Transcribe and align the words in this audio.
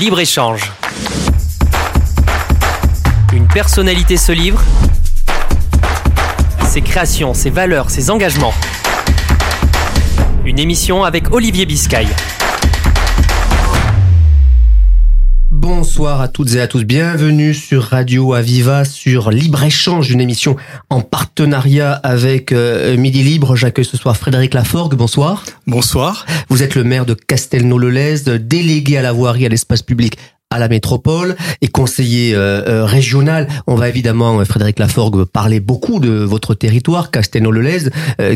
Libre-échange. 0.00 0.72
Une 3.34 3.46
personnalité 3.48 4.16
se 4.16 4.32
livre. 4.32 4.58
Ses 6.66 6.80
créations, 6.80 7.34
ses 7.34 7.50
valeurs, 7.50 7.90
ses 7.90 8.08
engagements. 8.08 8.54
Une 10.46 10.58
émission 10.58 11.04
avec 11.04 11.30
Olivier 11.34 11.66
Biscay. 11.66 12.06
Bonsoir 15.60 16.22
à 16.22 16.28
toutes 16.28 16.54
et 16.54 16.60
à 16.62 16.66
tous. 16.66 16.84
Bienvenue 16.84 17.52
sur 17.52 17.82
Radio 17.82 18.32
Aviva 18.32 18.86
sur 18.86 19.30
Libre 19.30 19.62
Échange, 19.62 20.10
une 20.10 20.22
émission 20.22 20.56
en 20.88 21.02
partenariat 21.02 21.92
avec 21.92 22.50
euh, 22.52 22.96
Midi 22.96 23.22
Libre. 23.22 23.56
J'accueille 23.56 23.84
ce 23.84 23.98
soir 23.98 24.16
Frédéric 24.16 24.54
Laforgue. 24.54 24.94
Bonsoir. 24.94 25.44
Bonsoir. 25.66 26.24
Vous 26.48 26.62
êtes 26.62 26.74
le 26.76 26.82
maire 26.82 27.04
de 27.04 27.12
Castelnau-le-Lez, 27.12 28.38
délégué 28.38 28.96
à 28.96 29.02
la 29.02 29.12
voirie 29.12 29.44
à 29.44 29.50
l'espace 29.50 29.82
public 29.82 30.16
à 30.52 30.58
la 30.58 30.66
métropole 30.66 31.36
et 31.62 31.68
conseiller 31.68 32.34
euh, 32.34 32.62
euh, 32.66 32.84
régional. 32.84 33.46
On 33.68 33.76
va 33.76 33.88
évidemment, 33.88 34.40
euh, 34.40 34.44
Frédéric 34.44 34.80
Laforgue, 34.80 35.24
parler 35.24 35.60
beaucoup 35.60 36.00
de 36.00 36.10
votre 36.10 36.54
territoire, 36.54 37.12
Castelnau-le-Lez, 37.12 37.90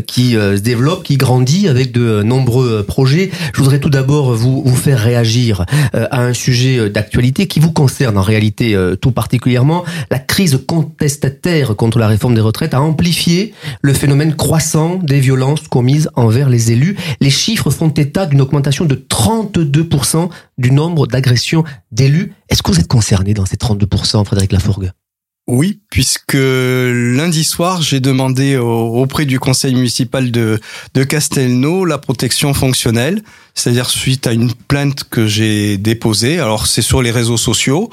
qui 0.07 0.31
se 0.31 0.59
développe, 0.59 1.03
qui 1.03 1.17
grandit 1.17 1.67
avec 1.67 1.91
de 1.91 2.23
nombreux 2.23 2.83
projets. 2.83 3.31
Je 3.53 3.61
voudrais 3.61 3.79
tout 3.79 3.89
d'abord 3.89 4.33
vous, 4.33 4.63
vous 4.63 4.75
faire 4.75 4.99
réagir 4.99 5.65
à 5.93 6.21
un 6.21 6.33
sujet 6.33 6.89
d'actualité 6.89 7.47
qui 7.47 7.59
vous 7.59 7.71
concerne 7.71 8.17
en 8.17 8.21
réalité 8.21 8.77
tout 9.01 9.11
particulièrement. 9.11 9.83
La 10.09 10.19
crise 10.19 10.59
contestataire 10.67 11.75
contre 11.75 11.99
la 11.99 12.07
réforme 12.07 12.35
des 12.35 12.41
retraites 12.41 12.73
a 12.73 12.81
amplifié 12.81 13.53
le 13.81 13.93
phénomène 13.93 14.35
croissant 14.35 14.99
des 15.01 15.19
violences 15.19 15.67
commises 15.67 16.09
envers 16.15 16.49
les 16.49 16.71
élus. 16.71 16.97
Les 17.19 17.29
chiffres 17.29 17.69
font 17.69 17.89
état 17.89 18.25
d'une 18.25 18.41
augmentation 18.41 18.85
de 18.85 18.95
32% 18.95 20.29
du 20.57 20.71
nombre 20.71 21.07
d'agressions 21.07 21.63
d'élus. 21.91 22.33
Est-ce 22.49 22.63
que 22.63 22.71
vous 22.71 22.79
êtes 22.79 22.87
concerné 22.87 23.33
dans 23.33 23.45
ces 23.45 23.57
32%, 23.57 24.25
Frédéric 24.25 24.51
Lafourgue? 24.51 24.91
Oui, 25.47 25.81
puisque 25.91 26.33
lundi 26.33 27.43
soir, 27.43 27.79
j'ai 27.79 27.99
demandé 27.99 28.57
auprès 28.57 29.25
du 29.25 29.39
conseil 29.39 29.75
municipal 29.75 30.31
de, 30.31 30.59
de 30.95 31.03
Castelnau 31.03 31.85
la 31.85 31.99
protection 31.99 32.55
fonctionnelle, 32.55 33.21
c'est-à-dire 33.53 33.91
suite 33.91 34.25
à 34.25 34.31
une 34.31 34.51
plainte 34.55 35.03
que 35.03 35.27
j'ai 35.27 35.77
déposée. 35.77 36.39
Alors 36.39 36.65
c'est 36.65 36.81
sur 36.81 37.03
les 37.03 37.11
réseaux 37.11 37.37
sociaux, 37.37 37.91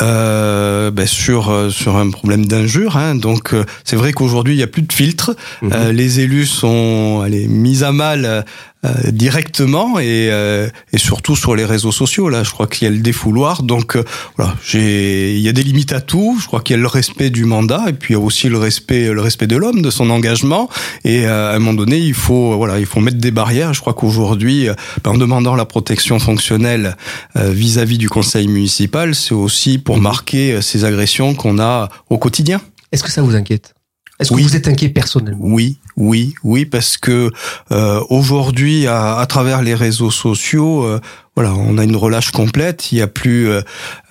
euh, 0.00 0.90
ben 0.90 1.06
sur 1.06 1.70
sur 1.70 1.98
un 1.98 2.08
problème 2.08 2.46
d'injure. 2.46 2.96
Hein. 2.96 3.14
Donc 3.14 3.52
euh, 3.52 3.66
c'est 3.84 3.96
vrai 3.96 4.14
qu'aujourd'hui 4.14 4.54
il 4.54 4.58
y 4.58 4.62
a 4.62 4.66
plus 4.66 4.80
de 4.80 4.92
filtres. 4.92 5.36
Mhm. 5.60 5.72
Euh, 5.74 5.92
les 5.92 6.20
élus 6.20 6.46
sont 6.46 7.20
allez, 7.22 7.46
mis 7.46 7.84
à 7.84 7.92
mal 7.92 8.46
euh, 8.86 9.10
directement 9.10 9.98
et, 9.98 10.28
euh, 10.30 10.68
et 10.92 10.98
surtout 10.98 11.34
sur 11.34 11.56
les 11.56 11.64
réseaux 11.64 11.92
sociaux. 11.92 12.28
Là, 12.28 12.42
je 12.44 12.50
crois 12.50 12.66
qu'il 12.66 12.86
y 12.86 12.88
a 12.88 12.90
le 12.90 13.00
défouloir. 13.00 13.62
Donc 13.62 13.96
euh, 13.96 14.04
voilà, 14.36 14.54
il 14.74 15.38
y 15.38 15.48
a 15.48 15.52
des 15.52 15.62
limites 15.62 15.92
à 15.92 16.00
tout. 16.00 16.38
Je 16.40 16.46
crois 16.46 16.60
qu'il 16.60 16.76
y 16.76 16.78
a 16.78 16.82
le 16.82 16.86
respect 16.86 17.30
du 17.30 17.44
mandat 17.44 17.84
et 17.88 17.92
puis 17.92 18.14
il 18.14 18.16
y 18.16 18.20
a 18.20 18.22
aussi 18.22 18.48
le 18.48 18.58
respect 18.58 19.12
le 19.12 19.20
respect 19.20 19.46
de 19.46 19.56
l'homme, 19.56 19.82
de 19.82 19.90
son 19.90 20.10
engagement. 20.10 20.68
Et 21.04 21.26
à 21.26 21.52
un 21.52 21.58
moment 21.58 21.74
donné, 21.74 21.98
il 21.98 22.14
faut 22.14 22.56
voilà, 22.56 22.78
il 22.78 22.86
faut 22.86 23.00
mettre 23.00 23.18
des 23.18 23.30
barrières. 23.30 23.74
Je 23.74 23.80
crois 23.80 23.94
qu'aujourd'hui, 23.94 24.68
ben, 25.02 25.12
en 25.12 25.18
demandant 25.18 25.54
la 25.56 25.64
protection 25.64 26.18
fonctionnelle 26.18 26.96
vis-à-vis 27.34 27.96
-vis 27.96 27.98
du 27.98 28.08
conseil 28.08 28.46
municipal, 28.48 29.14
c'est 29.14 29.34
aussi 29.34 29.78
pour 29.78 29.98
marquer 29.98 30.60
ces 30.62 30.84
agressions 30.84 31.34
qu'on 31.34 31.58
a 31.58 31.88
au 32.10 32.18
quotidien. 32.18 32.60
Est-ce 32.92 33.04
que 33.04 33.10
ça 33.10 33.22
vous 33.22 33.34
inquiète? 33.34 33.75
Est-ce 34.18 34.30
que 34.30 34.40
vous 34.40 34.56
êtes 34.56 34.66
inquiet 34.68 34.88
personnellement? 34.88 35.44
Oui, 35.44 35.78
oui, 35.96 36.34
oui, 36.42 36.64
parce 36.64 36.96
que 36.96 37.30
euh, 37.70 38.00
aujourd'hui, 38.08 38.86
à, 38.86 39.18
à, 39.18 39.26
travers 39.26 39.60
les 39.60 39.74
réseaux 39.74 40.10
sociaux, 40.10 40.84
euh, 40.84 41.00
voilà, 41.34 41.52
on 41.54 41.76
a 41.76 41.84
une 41.84 41.96
relâche 41.96 42.30
complète. 42.30 42.92
Il 42.92 42.98
y 42.98 43.02
a 43.02 43.08
plus, 43.08 43.50
euh, 43.50 43.60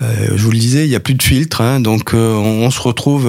euh 0.04 0.28
je 0.36 0.44
vous 0.44 0.52
le 0.52 0.60
disais, 0.60 0.86
il 0.86 0.92
y 0.92 0.96
a 0.96 1.00
plus 1.00 1.16
de 1.16 1.24
filtre. 1.24 1.62
Hein, 1.62 1.80
donc, 1.80 2.14
euh, 2.14 2.36
on, 2.36 2.66
on, 2.66 2.70
se 2.70 2.80
retrouve 2.82 3.28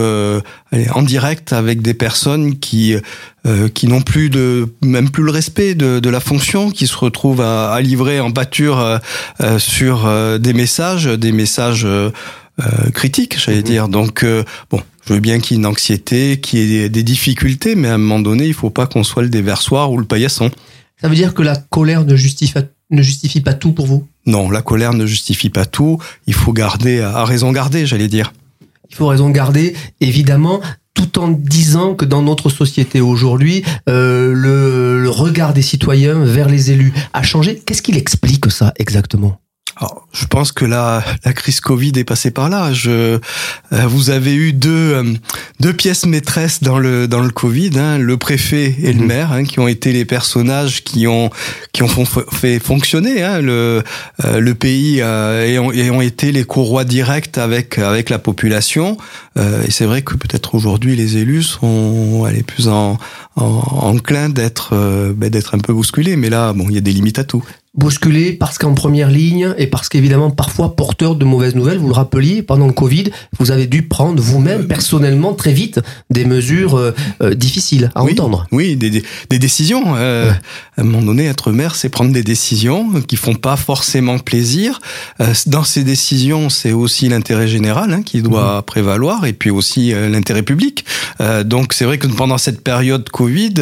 allez, 0.70 0.90
en 0.90 1.00
direct 1.00 1.54
avec 1.54 1.80
des 1.80 1.94
personnes 1.94 2.58
qui 2.58 2.94
qui 3.74 3.86
n'ont 3.86 4.02
plus 4.02 4.28
de, 4.28 4.74
même 4.82 5.08
plus 5.08 5.22
le 5.22 5.30
respect 5.30 5.76
de, 5.76 6.00
de 6.00 6.10
la 6.10 6.18
fonction, 6.18 6.72
qui 6.72 6.88
se 6.88 6.96
retrouvent 6.96 7.42
à, 7.42 7.70
à 7.70 7.80
livrer 7.80 8.18
en 8.18 8.32
pâture 8.32 9.00
sur 9.58 10.10
des 10.40 10.52
messages, 10.52 11.04
des 11.04 11.30
messages 11.30 11.86
critiques, 12.92 13.38
j'allais 13.38 13.60
mmh. 13.60 13.62
dire. 13.62 13.88
Donc, 13.88 14.26
bon, 14.68 14.82
je 15.06 15.14
veux 15.14 15.20
bien 15.20 15.38
qu'il 15.38 15.56
y 15.56 15.58
ait 15.58 15.60
une 15.60 15.66
anxiété, 15.66 16.40
qu'il 16.40 16.58
y 16.58 16.78
ait 16.78 16.88
des 16.88 17.02
difficultés, 17.02 17.74
mais 17.76 17.88
à 17.88 17.94
un 17.94 17.98
moment 17.98 18.20
donné, 18.20 18.46
il 18.46 18.54
faut 18.54 18.70
pas 18.70 18.86
qu'on 18.86 19.04
soit 19.04 19.22
le 19.22 19.28
déversoir 19.28 19.92
ou 19.92 19.98
le 19.98 20.04
paillasson. 20.04 20.50
Ça 21.00 21.08
veut 21.08 21.14
dire 21.14 21.34
que 21.34 21.42
la 21.42 21.56
colère 21.56 22.04
ne 22.04 22.16
justifie, 22.16 22.54
ne 22.90 23.02
justifie 23.02 23.40
pas 23.40 23.54
tout 23.54 23.72
pour 23.72 23.86
vous? 23.86 24.06
Non, 24.26 24.50
la 24.50 24.62
colère 24.62 24.94
ne 24.94 25.06
justifie 25.06 25.50
pas 25.50 25.64
tout. 25.64 25.98
Il 26.26 26.34
faut 26.34 26.52
garder, 26.52 27.00
à 27.00 27.24
raison 27.24 27.52
garder, 27.52 27.86
j'allais 27.86 28.08
dire. 28.08 28.32
Il 28.90 28.96
faut 28.96 29.06
raison 29.06 29.30
garder, 29.30 29.74
évidemment 30.00 30.60
tout 30.94 31.18
en 31.18 31.28
disant 31.28 31.94
que 31.94 32.06
dans 32.06 32.22
notre 32.22 32.48
société 32.48 33.02
aujourd'hui, 33.02 33.62
euh, 33.86 34.32
le, 34.32 35.02
le 35.02 35.10
regard 35.10 35.52
des 35.52 35.60
citoyens 35.60 36.24
vers 36.24 36.48
les 36.48 36.70
élus 36.70 36.94
a 37.12 37.22
changé. 37.22 37.62
Qu'est-ce 37.64 37.82
qu'il 37.82 37.98
explique 37.98 38.50
ça 38.50 38.72
exactement? 38.78 39.38
Alors, 39.78 40.08
je 40.14 40.24
pense 40.24 40.52
que 40.52 40.64
la, 40.64 41.04
la 41.26 41.34
crise 41.34 41.60
Covid 41.60 41.92
est 41.96 42.04
passée 42.04 42.30
par 42.30 42.48
là. 42.48 42.72
Je, 42.72 42.90
euh, 42.90 43.18
vous 43.86 44.08
avez 44.08 44.34
eu 44.34 44.54
deux, 44.54 44.70
euh, 44.70 45.04
deux 45.60 45.74
pièces 45.74 46.06
maîtresses 46.06 46.62
dans 46.62 46.78
le, 46.78 47.06
dans 47.06 47.20
le 47.20 47.28
Covid, 47.28 47.72
hein, 47.76 47.98
le 47.98 48.16
préfet 48.16 48.74
et 48.82 48.94
le 48.94 49.00
mhm. 49.00 49.06
maire, 49.06 49.32
hein, 49.32 49.44
qui 49.44 49.60
ont 49.60 49.68
été 49.68 49.92
les 49.92 50.06
personnages 50.06 50.82
qui 50.82 51.06
ont, 51.06 51.28
qui 51.72 51.82
ont 51.82 52.06
fait 52.32 52.58
fonctionner 52.58 53.22
hein, 53.22 53.42
le, 53.42 53.82
euh, 54.24 54.40
le 54.40 54.54
pays 54.54 55.00
et, 55.00 55.58
ont, 55.58 55.70
et, 55.70 55.90
ont, 55.90 56.00
été 56.00 56.32
les 56.32 56.44
courroies 56.44 56.84
directes 56.84 57.36
avec, 57.36 57.78
avec 57.78 58.08
la 58.08 58.18
population. 58.18 58.96
et 59.36 59.70
c'est 59.70 59.84
vrai 59.84 60.00
que 60.00 60.14
peut-être 60.14 60.54
aujourd'hui 60.54 60.96
les 60.96 61.18
élus 61.18 61.42
sont 61.42 62.24
allez, 62.26 62.42
plus 62.42 62.68
en, 62.68 62.96
en, 63.34 63.42
enclins 63.42 64.30
d'être 64.30 64.74
ben, 65.16 65.28
d'être 65.28 65.54
un 65.54 65.58
peu 65.58 65.74
bousculés. 65.74 66.16
Mais 66.16 66.30
là, 66.30 66.52
bon, 66.52 66.66
il 66.68 66.76
y 66.76 66.78
a 66.78 66.80
des 66.80 66.92
limites 66.92 67.18
à 67.18 67.24
tout 67.24 67.44
bousculé 67.76 68.32
parce 68.32 68.58
qu'en 68.58 68.74
première 68.74 69.10
ligne 69.10 69.54
et 69.58 69.66
parce 69.66 69.88
qu'évidemment 69.88 70.30
parfois 70.30 70.76
porteur 70.76 71.16
de 71.16 71.24
mauvaises 71.24 71.54
nouvelles. 71.54 71.78
Vous 71.78 71.88
le 71.88 71.94
rappeliez, 71.94 72.42
pendant 72.42 72.66
le 72.66 72.72
Covid, 72.72 73.10
vous 73.38 73.50
avez 73.50 73.66
dû 73.66 73.82
prendre 73.82 74.22
vous-même 74.22 74.66
personnellement 74.66 75.34
très 75.34 75.52
vite 75.52 75.80
des 76.10 76.24
mesures 76.24 76.76
euh, 76.76 76.94
euh, 77.22 77.34
difficiles 77.34 77.90
à 77.94 78.02
entendre. 78.02 78.46
Oui, 78.52 78.76
des, 78.76 79.02
des, 79.30 79.38
décisions. 79.38 79.96
Euh, 79.96 80.32
À 80.76 80.80
un 80.80 80.84
moment 80.84 81.02
donné, 81.02 81.26
être 81.26 81.52
maire, 81.52 81.74
c'est 81.74 81.88
prendre 81.88 82.12
des 82.12 82.22
décisions 82.22 83.00
qui 83.02 83.16
font 83.16 83.34
pas 83.34 83.56
forcément 83.56 84.18
plaisir. 84.18 84.80
Euh, 85.20 85.32
dans 85.46 85.64
ces 85.64 85.84
décisions, 85.84 86.48
c'est 86.48 86.72
aussi 86.72 87.08
l'intérêt 87.08 87.48
général 87.48 87.92
hein, 87.92 88.02
qui 88.02 88.22
doit 88.22 88.58
mhm. 88.58 88.62
prévaloir 88.62 89.26
et 89.26 89.32
puis 89.32 89.50
aussi 89.50 89.92
l'intérêt 89.92 90.42
public. 90.42 90.84
donc 91.44 91.72
c'est 91.72 91.84
vrai 91.84 91.98
que 91.98 92.06
pendant 92.06 92.38
cette 92.38 92.62
période 92.62 93.08
Covid, 93.10 93.54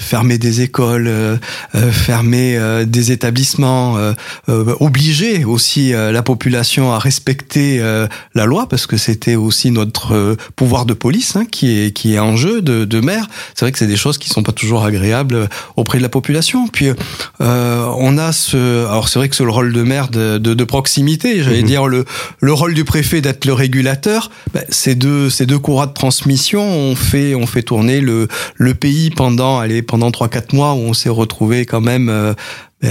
fermer 0.00 0.38
des 0.38 0.60
écoles, 0.60 1.38
fermer 1.72 2.84
des 2.86 3.12
établissements, 3.12 3.96
euh, 3.96 4.12
euh, 4.48 4.74
obliger 4.80 5.44
aussi 5.44 5.94
euh, 5.94 6.12
la 6.12 6.22
population 6.22 6.92
à 6.92 6.98
respecter 6.98 7.80
la 8.34 8.46
loi 8.46 8.68
parce 8.68 8.86
que 8.86 8.96
c'était 8.96 9.34
aussi 9.34 9.70
notre 9.70 10.36
pouvoir 10.56 10.86
de 10.86 10.94
police 10.94 11.36
hein, 11.36 11.44
qui 11.50 11.78
est 11.78 11.92
qui 11.92 12.14
est 12.14 12.18
en 12.18 12.36
jeu 12.36 12.62
de, 12.62 12.84
de 12.84 13.00
maire. 13.00 13.26
C'est 13.54 13.64
vrai 13.64 13.72
que 13.72 13.78
c'est 13.78 13.86
des 13.86 13.96
choses 13.96 14.18
qui 14.18 14.28
sont 14.28 14.42
pas 14.42 14.52
toujours 14.52 14.84
agréables 14.84 15.48
auprès 15.76 15.98
de 15.98 16.02
la 16.02 16.08
population. 16.08 16.68
Puis 16.68 16.88
on 17.40 18.18
a 18.18 18.32
ce, 18.32 18.86
alors 18.86 19.08
c'est 19.08 19.18
vrai 19.18 19.28
que 19.28 19.36
c'est 19.36 19.44
le 19.44 19.50
rôle 19.50 19.72
de 19.72 19.82
maire 19.82 20.08
de, 20.08 20.38
de, 20.38 20.54
de 20.54 20.64
proximité. 20.64 21.42
J'allais 21.42 21.62
mhm. 21.62 21.66
dire 21.66 21.86
le 21.86 22.04
le 22.40 22.52
rôle 22.52 22.74
du 22.74 22.84
préfet 22.84 23.20
d'être 23.20 23.44
le 23.44 23.52
régulateur. 23.52 24.30
Ben, 24.52 24.64
ces 24.68 24.94
deux 24.94 25.30
ces 25.30 25.46
deux 25.46 25.58
courroies 25.58 25.86
de 25.86 25.94
transmission 25.94 26.62
ont 26.62 26.96
fait 26.96 27.34
on 27.34 27.46
fait 27.46 27.62
tourner 27.62 28.00
le 28.00 28.28
le 28.56 28.74
pays 28.74 29.10
pendant 29.10 29.61
allez 29.62 29.82
pendant 29.82 30.10
trois 30.10 30.28
quatre 30.28 30.52
mois 30.52 30.74
où 30.74 30.78
on 30.78 30.94
s'est 30.94 31.08
retrouvé 31.08 31.66
quand 31.66 31.80
même 31.80 32.34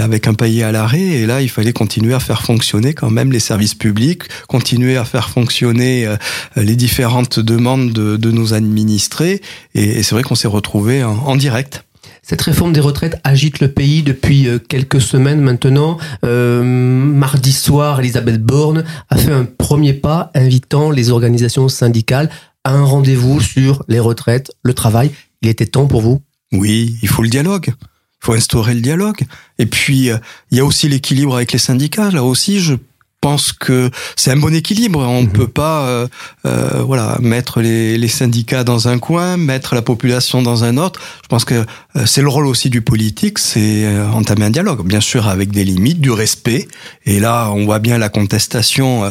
avec 0.00 0.26
un 0.26 0.34
pays 0.34 0.62
à 0.62 0.72
l'arrêt. 0.72 1.00
Et 1.00 1.26
là, 1.26 1.42
il 1.42 1.48
fallait 1.48 1.72
continuer 1.72 2.14
à 2.14 2.20
faire 2.20 2.42
fonctionner 2.42 2.94
quand 2.94 3.10
même 3.10 3.32
les 3.32 3.40
services 3.40 3.74
publics, 3.74 4.24
continuer 4.48 4.96
à 4.96 5.04
faire 5.04 5.28
fonctionner 5.28 6.06
euh, 6.06 6.16
les 6.56 6.76
différentes 6.76 7.38
demandes 7.38 7.92
de, 7.92 8.16
de 8.16 8.30
nos 8.30 8.54
administrés. 8.54 9.42
Et, 9.74 10.02
c'est 10.02 10.14
vrai 10.14 10.22
qu'on 10.22 10.34
s'est 10.34 10.48
retrouvé 10.48 11.04
en, 11.04 11.36
direct. 11.36 11.84
Cette 12.22 12.42
réforme 12.42 12.72
des 12.72 12.80
retraites 12.80 13.20
agite 13.24 13.60
le 13.60 13.68
pays 13.68 14.02
depuis 14.02 14.48
euh, 14.48 14.58
quelques 14.58 15.00
semaines 15.00 15.40
maintenant. 15.40 15.98
Euh, 16.24 16.62
mardi 16.62 17.52
soir, 17.52 18.00
Elisabeth 18.00 18.42
Borne 18.42 18.84
a 19.10 19.16
fait 19.16 19.32
un 19.32 19.44
premier 19.44 19.92
pas 19.92 20.30
invitant 20.34 20.90
les 20.90 21.10
organisations 21.10 21.68
syndicales 21.68 22.30
à 22.64 22.74
un 22.74 22.84
rendez-vous 22.84 23.40
sur 23.40 23.84
les 23.88 23.98
retraites, 23.98 24.52
le 24.62 24.72
travail. 24.72 25.10
Il 25.42 25.48
était 25.48 25.66
temps 25.66 25.86
pour 25.86 26.00
vous 26.00 26.22
Oui, 26.52 26.96
il 27.02 27.08
faut 27.08 27.22
le 27.22 27.28
dialogue 27.28 27.74
faut 28.22 28.34
instaurer 28.34 28.74
le 28.74 28.80
dialogue. 28.80 29.22
Et 29.58 29.66
puis, 29.66 30.10
euh, 30.10 30.18
il 30.50 30.58
y 30.58 30.60
a 30.60 30.64
aussi 30.64 30.88
l'équilibre 30.88 31.34
avec 31.34 31.52
les 31.52 31.58
syndicats. 31.58 32.10
Là 32.10 32.22
aussi, 32.22 32.60
je 32.60 32.74
pense 33.22 33.52
que 33.52 33.90
c'est 34.16 34.32
un 34.32 34.36
bon 34.36 34.52
équilibre. 34.54 34.98
On 35.00 35.22
ne 35.22 35.26
Mhm. 35.28 35.32
peut 35.32 35.46
pas, 35.48 35.86
euh, 35.86 36.06
euh, 36.44 36.82
voilà, 36.84 37.16
mettre 37.20 37.60
les, 37.62 37.96
les 37.96 38.08
syndicats 38.08 38.64
dans 38.64 38.88
un 38.88 38.98
coin, 38.98 39.36
mettre 39.38 39.74
la 39.74 39.80
population 39.82 40.42
dans 40.42 40.64
un 40.64 40.76
autre. 40.76 41.00
Je 41.22 41.28
pense 41.28 41.44
que 41.46 41.54
euh, 41.54 42.04
c'est 42.04 42.20
le 42.20 42.28
rôle 42.28 42.46
aussi 42.46 42.68
du 42.68 42.82
politique, 42.82 43.38
c'est 43.38 43.84
euh, 43.86 44.06
entamer 44.10 44.44
un 44.46 44.50
dialogue, 44.50 44.84
bien 44.84 45.00
sûr 45.00 45.28
avec 45.28 45.52
des 45.52 45.64
limites, 45.64 46.00
du 46.00 46.10
respect. 46.10 46.66
Et 47.06 47.20
là, 47.20 47.50
on 47.54 47.64
voit 47.64 47.78
bien 47.78 47.96
la 47.96 48.08
contestation. 48.08 49.04
euh, 49.04 49.10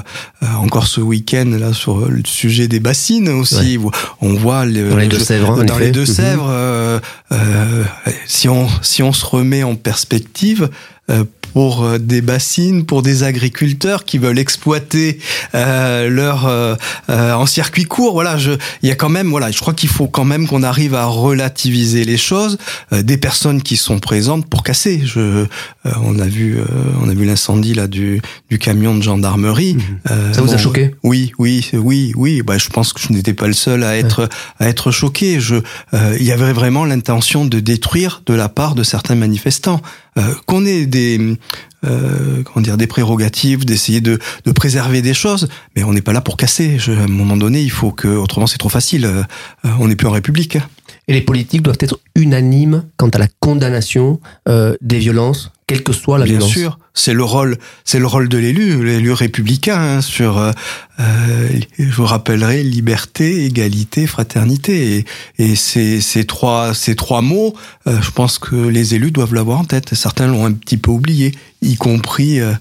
encore 0.59 0.87
ce 0.87 0.99
week-end 1.01 1.49
là 1.59 1.71
sur 1.73 2.07
le 2.09 2.21
sujet 2.25 2.67
des 2.67 2.79
bassines 2.81 3.29
aussi. 3.29 3.77
On 4.21 4.33
voit 4.33 4.65
le, 4.65 4.89
Dans 4.89 4.97
les 4.97 5.07
Deux-Sèvres, 5.07 5.51
hein, 5.51 5.61
en 5.61 5.63
dans 5.63 5.77
les 5.77 5.91
deux 5.91 6.01
Mhm. 6.01 6.05
Sèvres. 6.05 6.47
euh, 6.49 6.99
euh, 7.31 7.83
si 8.27 8.49
on 8.49 8.67
si 8.81 9.01
on 9.03 9.13
se 9.13 9.25
remet 9.25 9.63
en 9.63 9.75
perspective. 9.75 10.69
Pour 11.53 11.83
euh, 11.83 11.98
des 11.98 12.21
bassines, 12.21 12.86
pour 12.86 13.01
des 13.01 13.24
agriculteurs 13.24 14.06
qui 14.06 14.18
veulent 14.18 14.39
exploiter 14.39 15.19
euh, 15.56 16.09
leur 16.09 16.48
euh, 16.48 16.75
euh, 17.09 17.33
en 17.33 17.45
circuit 17.45 17.86
court. 17.86 18.13
Voilà, 18.13 18.38
je, 18.38 18.51
il 18.81 18.89
y 18.89 18.92
a 18.92 18.95
quand 18.95 19.09
même, 19.09 19.30
voilà, 19.30 19.51
je 19.51 19.59
crois 19.59 19.74
qu'il 19.74 19.89
faut 19.89 20.07
quand 20.07 20.25
même 20.25 20.48
qu'on 20.48 20.63
arrive 20.63 20.95
à 20.95 21.06
relativiser 21.06 22.03
les 22.03 22.18
choses. 22.18 22.57
Euh, 22.94 23.03
des 23.03 23.18
personnes 23.18 23.62
qui 23.62 23.77
sont 23.77 24.00
présentes 24.00 24.45
pour 24.48 24.63
casser. 24.63 25.01
Je, 25.03 25.19
euh, 25.19 25.45
on 26.03 26.19
a 26.19 26.25
vu, 26.27 26.57
euh, 26.57 26.65
on 27.01 27.09
a 27.09 27.13
vu 27.13 27.25
l'incendie 27.25 27.74
là 27.74 27.88
du 27.88 28.21
du 28.50 28.57
camion 28.59 28.95
de 28.95 29.01
gendarmerie. 29.03 29.77
Euh, 30.09 30.27
Mhm. 30.27 30.33
Ça 30.33 30.42
vous 30.42 30.53
a 30.53 30.57
choqué? 30.57 30.95
Oui, 31.03 31.31
oui, 31.39 31.69
oui, 31.74 32.13
oui. 32.15 32.42
Bah, 32.42 32.57
je 32.57 32.69
pense 32.69 32.94
que 32.94 33.00
je 33.01 33.12
n'étais 33.13 33.33
pas 33.33 33.48
le 33.48 33.53
seul 33.53 33.83
à 33.83 33.98
être 33.98 34.30
à 34.59 34.68
être 34.68 34.92
choqué. 34.92 35.39
Je, 35.39 35.56
euh, 35.94 36.18
il 36.19 36.25
y 36.25 36.31
avait 36.31 36.53
vraiment 36.53 36.86
l'intention 36.86 37.45
de 37.45 37.59
détruire 37.59 38.21
de 38.25 38.33
la 38.33 38.50
part 38.50 38.75
de 38.75 38.83
certains 38.83 39.15
manifestants. 39.15 39.81
Euh, 40.17 40.33
qu'on 40.45 40.65
ait 40.65 40.85
des 40.85 41.37
euh, 41.85 42.43
comment 42.43 42.61
dire 42.61 42.75
des 42.75 42.87
prérogatives, 42.87 43.63
d'essayer 43.63 44.01
de, 44.01 44.19
préserver 44.53 45.01
des 45.01 45.13
choses, 45.13 45.47
mais 45.75 45.83
on 45.83 45.93
n'est 45.93 46.01
pas 46.01 46.11
là 46.11 46.19
pour 46.19 46.35
casser. 46.35 46.77
À 46.87 47.03
un 47.03 47.07
moment 47.07 47.37
donné, 47.37 47.61
il 47.61 47.71
faut 47.71 47.91
que 47.91 48.09
autrement 48.09 48.45
c'est 48.45 48.57
trop 48.57 48.69
facile. 48.69 49.05
Euh, 49.05 49.23
on 49.79 49.87
n'est 49.87 49.95
plus 49.95 50.07
en 50.07 50.11
République. 50.11 50.57
Et 51.07 51.13
les 51.13 51.21
politiques 51.21 51.61
doivent 51.61 51.77
être 51.79 51.99
unanimes 52.15 52.83
quant 52.97 53.09
à 53.09 53.17
la 53.17 53.27
condamnation 53.39 54.19
des 54.45 54.99
violences, 54.99 55.51
quelle 55.71 55.83
que 55.83 55.94
soit 55.94 56.18
la 56.18 56.25
Bien 56.25 56.38
violence. 56.38 56.51
sûr, 56.51 56.79
c'est 56.94 57.13
le 57.13 57.23
rôle, 57.23 57.57
c'est 57.85 58.00
le 58.00 58.07
rôle 58.07 58.27
de 58.29 58.38
l'élu, 58.38 58.83
l'élu 58.85 59.12
républicain 59.13 59.79
hein, 59.79 60.01
sur. 60.01 60.38
euh, 60.38 60.51
euh, 61.00 61.50
je 61.79 61.91
vous 61.95 62.06
rappellerai 62.06 62.63
liberté, 62.63 63.45
égalité, 63.45 64.06
fraternité, 64.07 64.97
et, 64.97 65.06
et 65.44 65.56
ces, 65.56 66.01
ces 66.01 66.25
trois 66.25 66.73
ces 66.73 66.95
trois 66.95 67.21
mots, 67.21 67.56
euh, 67.88 68.01
je 68.01 68.12
pense 68.12 68.38
que 68.38 68.56
les 68.56 68.94
élus 68.95 69.12
doivent 69.12 69.33
l'avoir 69.33 69.59
en 69.59 69.65
tête. 69.65 69.95
Certains 69.95 70.27
l'ont 70.27 70.45
un 70.45 70.53
petit 70.53 70.77
peu 70.77 70.91
oublié, 70.91 71.33
y 71.62 71.75
compris. 71.75 72.39
euh, 72.39 72.53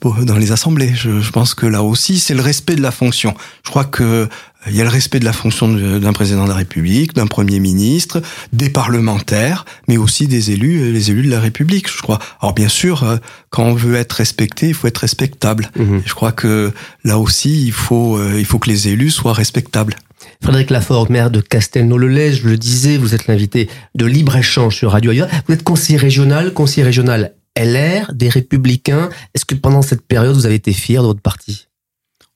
pour- 0.00 0.24
dans 0.24 0.36
les 0.36 0.52
assemblées. 0.52 0.92
Je, 0.94 1.20
je 1.20 1.30
pense 1.30 1.54
que 1.54 1.66
là 1.66 1.82
aussi, 1.82 2.18
c'est 2.18 2.34
le 2.34 2.40
respect 2.42 2.76
de 2.76 2.82
la 2.82 2.90
fonction. 2.90 3.34
Je 3.64 3.70
crois 3.70 3.84
que 3.84 4.02
euh, 4.02 4.26
il 4.68 4.74
y 4.74 4.80
a 4.80 4.84
le 4.84 4.90
respect 4.90 5.20
de 5.20 5.24
la 5.24 5.32
fonction 5.32 5.68
d'un 5.68 6.12
président 6.12 6.44
de 6.44 6.48
la 6.48 6.54
République, 6.56 7.14
d'un 7.14 7.26
premier 7.28 7.60
ministre, 7.60 8.20
des 8.52 8.70
parlementaires, 8.70 9.64
mais 9.86 9.96
aussi 9.96 10.26
des 10.26 10.50
élus, 10.50 10.80
euh, 10.80 10.90
les 10.90 11.10
élus 11.10 11.22
de 11.22 11.30
la 11.30 11.40
République, 11.40 11.90
je 11.90 12.02
crois. 12.02 12.18
Alors 12.40 12.54
bien 12.54 12.68
sûr, 12.68 13.02
euh, 13.04 13.16
quand 13.50 13.64
on 13.64 13.74
veut 13.74 13.94
être 13.94 14.12
respecté, 14.14 14.68
il 14.68 14.74
faut 14.74 14.86
être 14.88 14.98
respectable. 14.98 15.70
Mhm. 15.78 16.02
Je 16.04 16.12
crois 16.14 16.32
que 16.32 16.72
là 17.04 17.18
aussi, 17.18 17.64
il 17.66 17.72
faut, 17.72 18.16
euh, 18.18 18.34
il 18.38 18.44
faut 18.44 18.58
que 18.58 18.68
les 18.68 18.88
élus 18.88 19.10
soient 19.10 19.32
respectables. 19.32 19.94
Frédéric 20.42 20.70
Laforgue, 20.70 21.10
maire 21.10 21.30
de 21.30 21.40
Castelnau-le-Lez, 21.40 22.32
je 22.34 22.48
le 22.48 22.56
disais, 22.56 22.96
vous 22.96 23.14
êtes 23.14 23.28
l'invité 23.28 23.68
de 23.94 24.04
libre-échange 24.06 24.74
sur 24.76 24.90
Radio 24.92 25.12
Ailleurs. 25.12 25.28
Vous 25.46 25.54
êtes 25.54 25.62
conseiller 25.62 25.98
régional, 25.98 26.52
conseiller 26.52 26.84
régional 26.84 27.32
LR, 27.58 28.12
des 28.14 28.28
Républicains. 28.28 29.08
Est-ce 29.34 29.44
que 29.44 29.54
pendant 29.54 29.82
cette 29.82 30.02
période, 30.02 30.34
vous 30.34 30.46
avez 30.46 30.54
été 30.54 30.72
fier 30.72 31.02
de 31.02 31.08
votre 31.08 31.20
parti? 31.20 31.66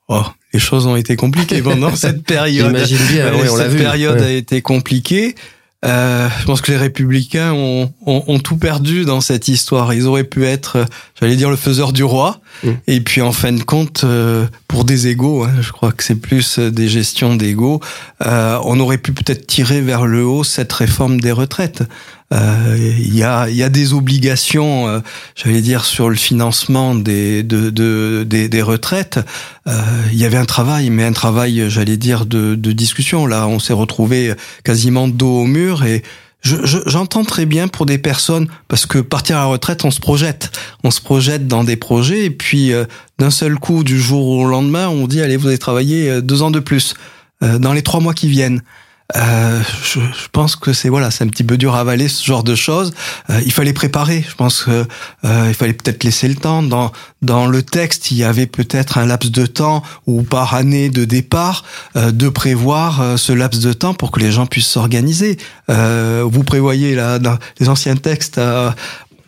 Oh, 0.09 0.25
les 0.53 0.61
choses 0.61 0.87
ont 0.87 0.97
été 0.97 1.17
compliquées 1.17 1.63
pendant 1.63 1.95
cette 1.97 2.25
période. 2.25 2.67
J'imagine 2.69 2.99
bien, 3.09 3.33
Ouais, 3.35 3.49
on 3.49 3.57
cette 3.57 3.71
vu. 3.71 3.79
période 3.79 4.19
Ouais. 4.21 4.27
a 4.27 4.31
été 4.33 4.61
compliquée. 4.63 5.35
Euh, 5.85 6.29
je 6.41 6.45
pense 6.45 6.61
que 6.61 6.71
les 6.71 6.77
républicains 6.79 7.53
ont, 7.53 7.93
ont, 8.07 8.23
ont 8.29 8.39
tout 8.39 8.57
perdu 8.57 9.05
dans 9.05 9.21
cette 9.21 9.49
histoire. 9.49 9.93
Ils 9.93 10.07
auraient 10.07 10.23
pu 10.23 10.45
être, 10.45 10.87
j'allais 11.21 11.35
dire, 11.35 11.51
le 11.51 11.57
faiseur 11.57 11.93
du 11.93 12.05
roi. 12.05 12.41
Mm. 12.63 12.71
Et 12.87 13.01
puis 13.01 13.21
en 13.21 13.33
fin 13.33 13.51
de 13.53 13.65
compte, 13.65 14.03
euh, 14.05 14.47
pour 14.69 14.85
des 14.85 15.09
égaux, 15.09 15.43
hein, 15.43 15.51
je 15.61 15.73
crois 15.73 15.91
que 15.91 16.05
c'est 16.05 16.15
plus 16.21 16.61
euh, 16.61 16.71
des 16.71 16.89
gestions 16.89 17.35
d'égaux, 17.35 17.81
euh, 18.25 18.61
on 18.63 18.79
aurait 18.79 18.99
pu 18.99 19.13
peut-être 19.13 19.47
tirer 19.49 19.81
vers 19.81 20.07
le 20.07 20.25
haut 20.25 20.45
cette 20.45 20.73
réforme 20.73 21.21
des 21.21 21.33
retraites. 21.33 21.83
Euh, 22.32 22.76
Il 22.99 23.14
y, 23.14 23.23
a, 23.23 23.49
y 23.50 23.62
a 23.62 23.69
des 23.69 23.93
obligations, 23.93 24.88
euh, 24.88 25.00
j'allais 25.34 25.61
dire, 25.61 25.84
sur 25.84 26.08
le 26.08 26.17
financement 26.17 26.94
des, 26.94 27.43
de, 27.43 27.70
de, 27.70 28.25
des, 28.26 28.49
des 28.49 28.62
retraites. 28.62 29.20
Euh, 29.69 29.81
il 30.12 30.19
y 30.19 30.25
avait 30.25 30.38
un 30.38 30.44
travail, 30.46 30.88
mais 30.90 31.05
un 31.05 31.12
travail, 31.12 31.64
j'allais 31.69 31.96
dire, 31.99 32.25
de, 32.26 32.55
de 32.55 32.73
discussion. 32.73 33.26
Là, 33.26 33.46
on 33.49 33.58
s'est 33.58 33.73
retrouvé 33.75 34.32
quasiment 34.64 35.08
dos 35.08 35.40
au 35.43 35.44
mur 35.44 35.84
et 35.84 36.02
je- 36.43 36.64
je- 36.64 36.79
j'entends 36.87 37.25
très 37.25 37.46
bien 37.46 37.69
pour 37.69 37.87
des 37.87 37.99
personnes 37.99 38.49
parce 38.67 38.87
que 38.87 38.99
partir 38.99 39.37
à 39.37 39.40
la 39.40 39.46
retraite, 39.46 39.85
on 39.85 39.90
se 39.90 40.00
projette, 40.00 40.50
on 40.85 40.90
se 40.90 41.00
projette 41.00 41.46
dans 41.46 41.62
des 41.64 41.76
projets 41.76 42.25
et 42.25 42.31
puis 42.31 42.73
euh, 42.73 42.85
d'un 43.19 43.31
seul 43.31 43.56
coup, 43.58 43.85
du 43.85 44.00
jour 44.00 44.26
au 44.26 44.44
lendemain, 44.46 44.88
on 44.88 45.06
dit 45.06 45.20
allez, 45.20 45.37
vous 45.37 45.49
allez 45.49 45.58
travailler 45.58 46.20
deux 46.23 46.43
ans 46.43 46.50
de 46.50 46.61
plus 46.61 46.94
euh, 47.44 47.58
dans 47.58 47.73
les 47.75 47.82
trois 47.82 48.00
mois 48.00 48.14
qui 48.14 48.26
viennent. 48.28 48.62
Euh, 49.17 49.61
je, 49.85 50.00
je 50.00 50.29
pense 50.32 50.56
que 50.56 50.73
c'est 50.73 50.88
voilà, 50.88 51.11
c'est 51.11 51.25
un 51.25 51.29
petit 51.29 51.44
peu 51.44 51.56
dur 51.56 51.75
à 51.75 51.81
avaler 51.81 52.09
ce 52.09 52.25
genre 52.25 52.43
de 52.43 52.55
choses. 52.55 52.93
Euh, 53.31 53.41
il 53.44 53.53
fallait 53.53 53.73
préparer. 53.73 54.25
Je 54.29 54.35
pense 54.35 54.64
que 54.64 54.87
euh, 55.25 55.47
il 55.49 55.55
fallait 55.55 55.73
peut-être 55.73 56.05
laisser 56.05 56.29
le 56.29 56.35
temps. 56.35 56.62
Dans 56.62 56.93
dans 57.20 57.47
le 57.47 57.62
texte, 57.62 58.11
il 58.11 58.17
y 58.17 58.25
avait 58.25 58.47
peut-être 58.47 58.99
un 58.99 59.06
laps 59.06 59.31
de 59.31 59.47
temps 59.47 59.82
ou 60.06 60.23
par 60.23 60.55
année 60.55 60.88
de 60.88 61.05
départ 61.05 61.64
euh, 61.97 62.11
de 62.11 62.29
prévoir 62.29 63.00
euh, 63.00 63.17
ce 63.17 63.32
laps 63.32 63.62
de 63.62 63.73
temps 63.73 63.94
pour 63.94 64.11
que 64.11 64.20
les 64.20 64.32
gens 64.32 64.47
puissent 64.47 64.69
s'organiser. 64.69 65.37
Vous 65.69 66.44
prévoyez 66.44 66.94
là 66.94 67.19
dans 67.19 67.38
les 67.59 67.69
anciens 67.69 67.97
textes. 67.97 68.41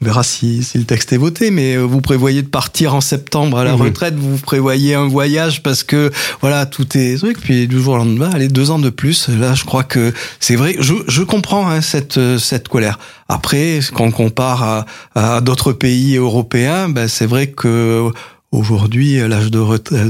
On 0.05 0.07
verra 0.07 0.23
si, 0.23 0.63
si 0.63 0.77
le 0.77 0.85
texte 0.85 1.15
est 1.15 1.17
voté, 1.17 1.51
mais 1.51 1.77
euh, 1.77 1.83
vous 1.83 2.03
prévoyez 2.03 2.43
de 2.43 2.47
partir 2.49 2.95
en 2.95 3.01
septembre 3.01 3.57
à 3.59 3.65
la 3.65 3.73
Mhm. 3.75 3.81
retraite, 3.83 4.15
vous 4.17 4.37
prévoyez 4.37 4.95
un 4.95 5.09
voyage 5.09 5.63
parce 5.63 5.83
que 5.83 6.11
voilà 6.43 6.67
tout 6.67 6.87
est 6.99 7.17
truc, 7.17 7.41
puis 7.41 7.67
du 7.67 7.81
jour 7.81 7.95
au 7.95 7.97
lendemain, 7.97 8.31
allez 8.35 8.49
deux 8.49 8.71
ans 8.71 8.79
de 8.79 8.91
plus. 8.91 9.29
Là, 9.31 9.55
je 9.55 9.65
crois 9.65 9.83
que 9.83 10.13
c'est 10.41 10.57
vrai. 10.57 10.77
Je, 10.79 10.93
je 11.09 11.23
comprends 11.23 11.69
hein, 11.71 11.81
cette 11.81 12.19
euh, 12.19 12.39
cette 12.39 12.69
colère. 12.69 12.99
Après, 13.29 13.81
quand 13.95 14.05
on 14.05 14.11
compare 14.11 14.63
à, 14.63 14.87
à 15.15 15.41
d'autres 15.41 15.73
pays 15.73 16.17
européens, 16.17 16.91
ben, 16.91 17.09
c'est 17.09 17.25
vrai 17.27 17.47
que 17.47 18.11
aujourd'hui 18.55 19.17
l'âge 19.29 19.51
de, 19.51 19.61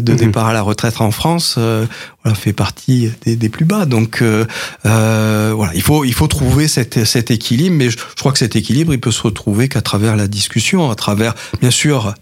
de 0.01 0.13
Mhm. 0.13 0.19
départ 0.19 0.47
à 0.47 0.53
la 0.53 0.63
retraite 0.63 1.01
en 1.01 1.11
France 1.11 1.57
euh, 1.59 1.87
voilà, 2.23 2.37
fait 2.37 2.53
partie 2.53 3.11
des, 3.25 3.37
des 3.37 3.49
plus 3.49 3.65
bas. 3.65 3.85
Donc 3.87 4.23
euh, 4.23 4.45
euh, 4.87 5.53
voilà, 5.55 5.73
il 5.75 5.83
faut 5.83 6.05
il 6.05 6.13
faut 6.15 6.27
trouver 6.29 6.69
cet, 6.69 7.05
cet 7.05 7.31
équilibre, 7.31 7.77
mais 7.77 7.91
je, 7.91 7.99
je 7.99 8.21
crois 8.21 8.33
que 8.33 8.39
cet 8.39 8.57
équilibre 8.57 8.93
il 8.93 9.01
peut 9.01 9.13
se 9.13 9.23
retrouver 9.23 9.69
qu'à 9.69 9.81
travers 9.83 10.17
la 10.17 10.27
discussion, 10.29 10.91
à 10.91 10.95
travers 10.95 11.35
bien 11.61 11.71
sûr 11.71 12.15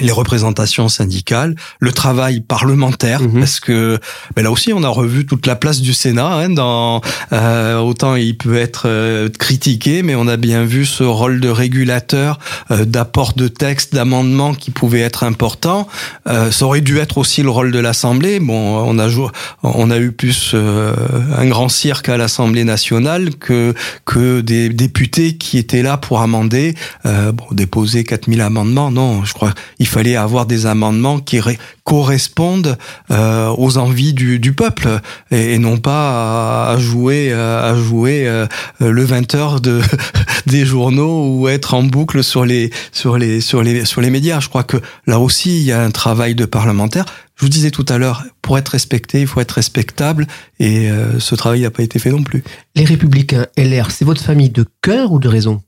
les 0.00 0.12
représentations 0.12 0.88
syndicales, 0.88 1.56
le 1.80 1.90
travail 1.90 2.40
parlementaire, 2.40 3.20
Mhm. 3.20 3.40
parce 3.40 3.58
que 3.58 3.98
ben 4.36 4.42
là 4.42 4.52
aussi 4.52 4.72
on 4.72 4.84
a 4.84 4.88
revu 4.88 5.26
toute 5.26 5.44
la 5.44 5.56
place 5.56 5.80
du 5.80 5.92
Sénat. 5.92 6.26
Hein, 6.34 6.50
dans 6.50 7.00
euh, 7.32 7.78
autant 7.80 8.14
il 8.14 8.36
peut 8.36 8.56
être 8.56 8.82
euh, 8.86 9.28
critiqué, 9.28 10.04
mais 10.04 10.14
on 10.14 10.28
a 10.28 10.36
bien 10.36 10.62
vu 10.64 10.86
ce 10.86 11.02
rôle 11.02 11.40
de 11.40 11.48
régulateur, 11.48 12.38
euh, 12.70 12.84
d'apport 12.84 13.32
de 13.34 13.48
textes, 13.48 13.92
d'amendements 13.92 14.54
qui 14.54 14.70
pouvait 14.70 15.00
être 15.00 15.24
important. 15.24 15.88
Euh, 16.28 16.52
ça 16.52 16.64
aurait 16.66 16.80
dû 16.80 16.98
être 16.98 17.18
aussi 17.18 17.42
le 17.42 17.50
rôle 17.50 17.72
de 17.72 17.80
l'Assemblée. 17.80 18.38
Bon, 18.38 18.78
on 18.86 19.00
a 19.00 19.08
jou- 19.08 19.30
on 19.64 19.90
a 19.90 19.98
eu 19.98 20.12
plus 20.12 20.52
euh, 20.54 20.94
un 21.36 21.46
grand 21.46 21.68
cirque 21.68 22.08
à 22.08 22.16
l'Assemblée 22.16 22.62
nationale 22.62 23.34
que 23.34 23.74
que 24.04 24.42
des 24.42 24.68
députés 24.68 25.36
qui 25.38 25.58
étaient 25.58 25.82
là 25.82 25.96
pour 25.96 26.20
amender, 26.20 26.76
euh, 27.04 27.32
bon, 27.32 27.46
déposer 27.50 28.04
4000 28.04 28.42
amendements. 28.42 28.92
Non, 28.92 29.24
je 29.24 29.32
crois 29.34 29.54
il 29.80 29.87
fallait 29.88 30.16
avoir 30.16 30.46
des 30.46 30.66
amendements 30.66 31.18
qui 31.18 31.40
correspondent 31.84 32.76
euh, 33.10 33.48
aux 33.56 33.78
envies 33.78 34.12
du, 34.12 34.38
du 34.38 34.52
peuple 34.52 35.00
et, 35.30 35.54
et 35.54 35.58
non 35.58 35.78
pas 35.78 36.68
à, 36.68 36.72
à 36.72 36.78
jouer 36.78 37.32
à 37.32 37.74
jouer 37.74 38.26
euh, 38.26 38.46
le 38.80 39.04
20 39.04 39.34
heures 39.34 39.60
de 39.60 39.80
des 40.46 40.64
journaux 40.64 41.36
ou 41.36 41.48
être 41.48 41.74
en 41.74 41.82
boucle 41.82 42.22
sur 42.22 42.44
les 42.44 42.70
sur 42.92 43.18
les 43.18 43.40
sur 43.40 43.62
les 43.62 43.84
sur 43.84 44.00
les 44.00 44.10
médias. 44.10 44.40
Je 44.40 44.48
crois 44.48 44.64
que 44.64 44.78
là 45.06 45.18
aussi 45.18 45.58
il 45.58 45.64
y 45.64 45.72
a 45.72 45.82
un 45.82 45.90
travail 45.90 46.34
de 46.34 46.44
parlementaire. 46.44 47.04
Je 47.38 47.44
vous 47.44 47.50
disais 47.50 47.70
tout 47.70 47.86
à 47.88 47.98
l'heure, 47.98 48.24
pour 48.42 48.58
être 48.58 48.70
respecté, 48.70 49.20
il 49.20 49.28
faut 49.28 49.40
être 49.40 49.52
respectable 49.52 50.26
et 50.58 50.90
euh, 50.90 51.20
ce 51.20 51.36
travail 51.36 51.60
n'a 51.60 51.70
pas 51.70 51.84
été 51.84 52.00
fait 52.00 52.10
non 52.10 52.24
plus. 52.24 52.42
Les 52.74 52.84
Républicains 52.84 53.46
LR, 53.56 53.92
c'est 53.92 54.04
votre 54.04 54.20
famille 54.20 54.50
de 54.50 54.64
cœur 54.82 55.12
ou 55.12 55.20
de 55.20 55.28
raison? 55.28 55.62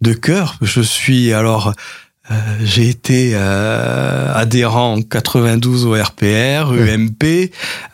De 0.00 0.14
cœur. 0.14 0.56
Je 0.62 0.80
suis 0.80 1.34
alors 1.34 1.68
euh, 1.68 1.72
j'ai 2.60 2.88
été 2.88 3.32
euh, 3.34 4.32
adhérent 4.34 4.94
en 4.94 5.02
92 5.02 5.86
au 5.86 5.92
RPR, 5.92 6.72
UMP, 6.72 7.50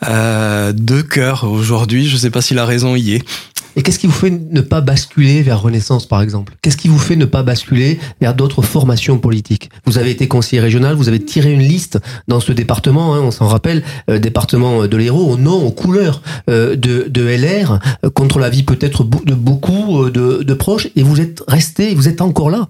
euh, 0.09 0.73
de 0.73 1.03
cœur 1.03 1.45
aujourd'hui. 1.45 2.07
Je 2.07 2.15
ne 2.15 2.21
sais 2.21 2.31
pas 2.31 2.41
si 2.41 2.55
la 2.55 2.65
raison 2.65 2.97
y 2.97 3.15
est. 3.15 3.25
Et 3.75 3.83
qu'est-ce 3.83 3.99
qui 3.99 4.07
vous 4.07 4.13
fait 4.13 4.31
ne 4.31 4.61
pas 4.61 4.83
basculer 4.83 5.43
vers 5.43 5.63
Renaissance, 5.63 6.07
par 6.07 6.21
exemple? 6.21 6.55
Qu'est-ce 6.61 6.77
qui 6.77 6.89
vous 6.89 6.99
fait 6.99 7.17
ne 7.17 7.25
pas 7.25 7.43
basculer 7.43 7.99
vers 8.21 8.35
d'autres 8.35 8.61
formations 8.61 9.19
politiques? 9.19 9.71
Vous 9.87 9.97
avez 9.97 10.11
été 10.11 10.29
conseiller 10.29 10.61
régional, 10.61 10.95
vous 10.95 11.09
avez 11.09 11.25
tiré 11.25 11.53
une 11.53 11.63
liste 11.63 11.99
dans 12.29 12.41
ce 12.41 12.53
département, 12.53 13.15
hein, 13.15 13.21
on 13.21 13.31
s'en 13.31 13.49
rappelle, 13.49 13.83
euh, 14.11 14.19
département 14.19 14.87
de 14.87 14.97
l'Hérault, 14.97 15.27
au 15.27 15.37
nom, 15.39 15.65
aux 15.65 15.71
couleurs 15.71 16.23
euh, 16.51 16.77
de, 16.77 17.07
de 17.09 17.23
LR, 17.23 17.81
euh, 18.05 18.11
contre 18.11 18.39
la 18.39 18.51
vie 18.51 18.63
peut-être 18.63 19.05
de 19.05 19.35
beaucoup 19.35 20.11
de, 20.11 20.43
de 20.43 20.55
proches, 20.55 20.89
et 20.95 21.03
vous 21.03 21.21
êtes 21.21 21.43
resté, 21.49 21.95
vous 21.95 22.09
êtes 22.09 22.21
encore 22.21 22.51
là. 22.51 22.69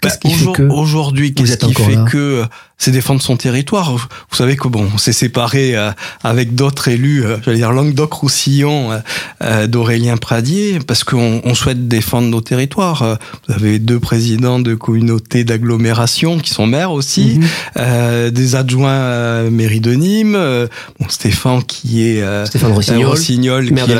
Qu'est-ce 0.00 0.18
qui 0.18 0.30
fait 0.32 0.52
que 0.52 0.62
aujourd'hui, 0.62 1.34
qu'est-ce 1.34 1.56
qui 1.56 1.74
fait 1.74 1.98
que 2.10 2.44
c'est 2.80 2.90
défendre 2.90 3.20
son 3.20 3.36
territoire? 3.36 3.92
Vous 3.92 4.36
savez 4.36 4.56
que 4.56 4.66
bon, 4.66 4.88
on 4.94 4.98
s'est 4.98 5.12
séparé 5.12 5.76
euh, 5.76 5.90
avec 6.24 6.54
d'autres 6.54 6.88
élus, 6.88 7.26
euh, 7.26 7.36
j'allais 7.44 7.58
dire 7.58 7.72
Languedoc-Roussillon, 7.72 9.02
euh, 9.42 9.66
d'Aurélien 9.66 10.16
Pradier, 10.16 10.78
parce 10.86 11.04
qu'on 11.04 11.42
on 11.44 11.54
souhaite 11.54 11.88
défendre 11.88 12.28
nos 12.28 12.40
territoires. 12.40 13.18
Vous 13.46 13.54
avez 13.54 13.78
deux 13.78 14.00
présidents 14.00 14.60
de 14.60 14.74
communautés 14.74 15.44
d'agglomération 15.44 16.38
qui 16.38 16.50
sont 16.50 16.66
maires 16.66 16.92
aussi, 16.92 17.38
mhm. 17.76 18.30
des 18.30 18.56
adjoints 18.56 19.50
mairie 19.50 19.80
de 19.80 19.92
Nîmes, 19.92 20.68
bon, 20.98 21.06
Stéphane 21.10 21.62
qui 21.62 22.06
est 22.06 22.46
Stéphane 22.46 22.72
Rossignol, 22.72 23.70
maire, 23.70 23.86
de 23.86 23.92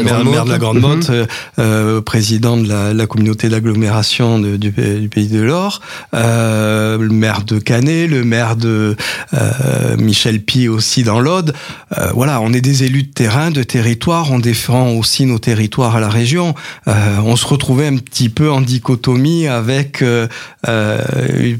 la 0.50 0.58
Grande 0.58 0.80
Motte, 0.80 1.10
mhm. 1.58 2.00
président 2.00 2.56
de 2.56 2.66
la, 2.66 2.94
la 2.94 3.06
communauté 3.06 3.50
d'agglomération 3.50 4.38
du, 4.38 4.58
du, 4.58 5.08
Pays 5.10 5.28
de 5.28 5.40
l'Or, 5.40 5.80
le 6.12 7.08
maire 7.08 7.44
de 7.44 7.58
Canet, 7.58 8.08
le 8.08 8.24
maire 8.24 8.56
de 8.56 8.96
euh, 9.34 9.96
Michel 9.96 10.40
Pi 10.42 10.68
aussi 10.68 11.02
dans 11.02 11.20
l'Aude. 11.20 11.54
Euh, 11.98 12.10
voilà, 12.14 12.40
on 12.40 12.52
est 12.52 12.60
des 12.60 12.84
élus 12.84 13.04
de 13.04 13.12
terrain, 13.12 13.50
de 13.50 13.62
territoire, 13.62 14.32
on 14.32 14.38
défend 14.38 14.90
aussi 14.90 15.26
nos 15.26 15.38
territoires 15.38 15.96
à 15.96 16.00
la 16.00 16.08
région. 16.08 16.54
Euh, 16.88 17.18
on 17.24 17.36
se 17.36 17.46
retrouvait 17.46 17.86
un 17.86 17.96
petit 17.96 18.28
peu 18.28 18.50
en 18.50 18.60
dichotomie 18.60 19.46
avec 19.46 20.04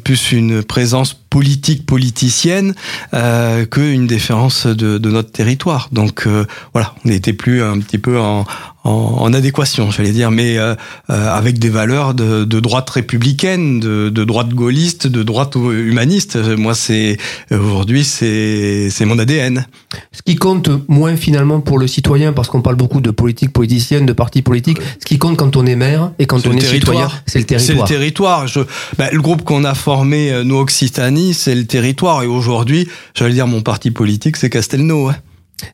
plus 0.05 0.33
une 0.33 0.63
présence 0.63 1.15
politique 1.15 1.87
politicienne 1.87 2.75
euh, 3.15 3.65
qu'une 3.65 4.09
déférence 4.09 4.67
de, 4.67 4.99
de, 4.99 5.11
notre 5.11 5.31
territoire. 5.31 5.89
Donc 5.93 6.27
voilà, 6.73 6.95
on 7.05 7.09
n'était 7.09 7.33
plus 7.33 7.63
un 7.63 7.79
petit 7.79 7.99
peu 7.99 8.19
en, 8.19 8.45
en, 8.85 9.33
adéquation, 9.35 9.91
j'allais 9.91 10.13
dire, 10.13 10.31
mais 10.31 10.59
euh, 10.59 10.75
euh, 11.11 11.29
avec 11.37 11.59
des 11.59 11.69
valeurs 11.69 12.15
de, 12.15 12.45
de 12.45 12.61
droite 12.61 12.89
républicaine, 12.89 13.79
de, 13.79 14.09
de, 14.09 14.25
droite 14.25 14.49
gaulliste, 14.51 15.07
de 15.07 15.23
droite 15.23 15.55
humaniste. 15.57 16.37
Moi, 16.37 16.75
c'est 16.75 17.19
aujourd'hui, 17.51 18.05
c'est 18.05 18.89
c'est 18.91 19.05
mon 19.05 19.19
ADN. 19.19 19.67
Ce 20.13 20.23
qui 20.23 20.37
compte 20.37 20.71
moins 20.89 21.17
finalement 21.17 21.61
pour 21.61 21.79
le 21.79 21.87
citoyen, 21.87 22.33
parce 22.33 22.49
qu'on 22.49 22.63
parle 22.63 22.77
beaucoup 22.77 23.01
de 23.01 23.11
politique 23.11 23.53
politicienne, 23.53 24.07
de 24.07 24.13
partis 24.13 24.43
politiques. 24.43 24.79
Ce 24.99 25.05
qui 25.05 25.19
compte 25.19 25.37
quand 25.37 25.57
on 25.57 25.67
est 25.67 25.77
maire 25.77 26.13
et 26.19 26.27
quand 26.27 26.47
on 26.47 26.53
est 26.53 26.61
citoyen, 26.61 27.09
c'est 27.27 27.41
le 27.41 27.45
territoire. 27.45 27.87
C'est 27.87 27.93
le 27.95 27.99
territoire. 27.99 28.47
Je, 28.47 28.61
ben, 28.97 29.11
le 29.13 29.21
groupe 29.21 29.45
qu'on 29.45 29.65
a 29.65 29.75
formé, 29.75 30.33
euh, 30.33 30.43
nous 30.43 30.57
Occitanie, 30.57 31.35
c'est 31.35 31.55
le 31.55 31.67
territoire. 31.67 32.23
Et 32.23 32.27
aujourd'hui, 32.27 32.89
j'allais 33.15 33.35
dire, 33.35 33.47
mon 33.47 33.61
parti 33.61 33.91
politique, 33.91 34.37
c'est 34.37 34.51
Castelnau. 34.51 35.09
Hein 35.09 35.17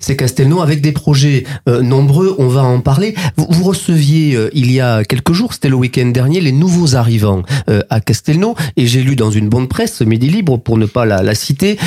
c'est 0.00 0.16
Castelnau 0.16 0.61
avec 0.61 0.81
des 0.81 0.93
projets 0.93 1.45
euh, 1.69 1.83
nombreux, 1.83 2.35
on 2.38 2.49
va 2.49 2.62
en 2.64 2.81
parler. 2.81 3.14
Vous, 3.37 3.64
receviez 3.64 4.35
euh, 4.35 4.50
il 4.52 4.71
y 4.71 4.81
a 4.81 5.05
quelques 5.05 5.33
jours, 5.33 5.52
c'était 5.52 5.69
le 5.69 5.76
week-end 5.76 6.07
dernier, 6.07 6.40
les 6.40 6.52
nouveaux 6.52 6.95
arrivants 6.97 7.43
euh, 7.69 7.83
à 7.90 8.00
Castelnau 8.00 8.55
et 8.76 8.87
j'ai 8.87 9.02
lu 9.02 9.16
dans 9.16 9.31
une 9.31 9.49
bonne 9.49 9.69
presse, 9.69 10.00
Midi 10.02 10.28
Libre 10.28 10.59
pour 10.59 10.78
ne 10.78 10.87
pas 10.87 11.05
la, 11.05 11.23
la 11.23 11.35
citer, 11.35 11.78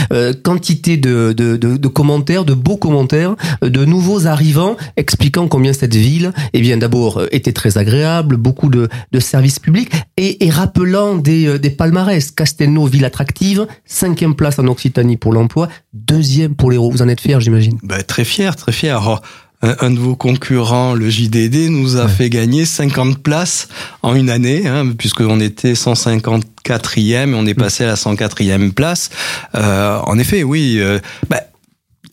quantité 0.43 0.97
de, 0.97 1.33
de, 1.33 1.57
de, 1.57 1.77
de, 1.77 1.87
commentaires, 1.87 2.45
de 2.45 2.53
beaux 2.53 2.77
commentaires, 2.77 3.35
de 3.61 3.85
nouveaux 3.85 4.27
arrivants 4.27 4.75
expliquant 4.97 5.47
combien 5.47 5.73
cette 5.73 5.95
ville, 5.95 6.31
eh 6.53 6.61
bien 6.61 6.77
d'abord 6.77 7.21
était 7.31 7.51
très 7.51 7.77
agréable, 7.77 8.37
beaucoup 8.37 8.69
de, 8.69 8.89
services 9.19 9.59
publics 9.59 9.91
et, 10.17 10.45
et 10.45 10.49
rappelant 10.49 11.15
des, 11.15 11.59
des 11.59 11.69
palmarès. 11.69 12.31
Castelnau, 12.31 12.85
ville 12.85 13.05
attractive, 13.05 13.67
cinquième 13.85 14.35
place 14.35 14.59
en 14.59 14.67
Occitanie 14.67 15.17
pour 15.17 15.33
l'emploi, 15.33 15.67
deuxième 15.93 16.55
pour 16.55 16.71
l'Hérault. 16.71 16.91
Vous 16.91 17.01
en 17.01 17.07
êtes 17.07 17.21
fier, 17.21 17.39
j'imagine? 17.39 17.77
Bah, 17.89 18.01
Très 18.03 18.23
fier, 18.23 18.55
très 18.55 18.71
fier. 18.71 19.01
Oh, 19.05 19.17
un, 19.61 19.91
de 19.91 19.99
vos 19.99 20.15
concurrents, 20.15 20.93
le 20.93 21.09
JDD, 21.09 21.69
nous 21.69 21.97
a 21.97 22.07
fait 22.07 22.29
gagner 22.29 22.63
50 22.63 23.17
places 23.17 23.67
en 24.03 24.15
une 24.15 24.29
année, 24.29 24.65
hein, 24.65 24.93
puisqu'on 24.97 25.41
était 25.41 25.73
154e 25.73 27.31
et 27.31 27.33
on 27.33 27.45
est 27.45 27.57
mm. 27.57 27.61
passé 27.61 27.83
à 27.83 27.87
la 27.87 27.95
104e 27.95 28.71
place. 28.71 29.09
Euh, 29.55 29.99
en 30.05 30.17
effet, 30.17 30.43
oui. 30.43 30.77
Euh, 30.79 30.99
bah, 31.29 31.41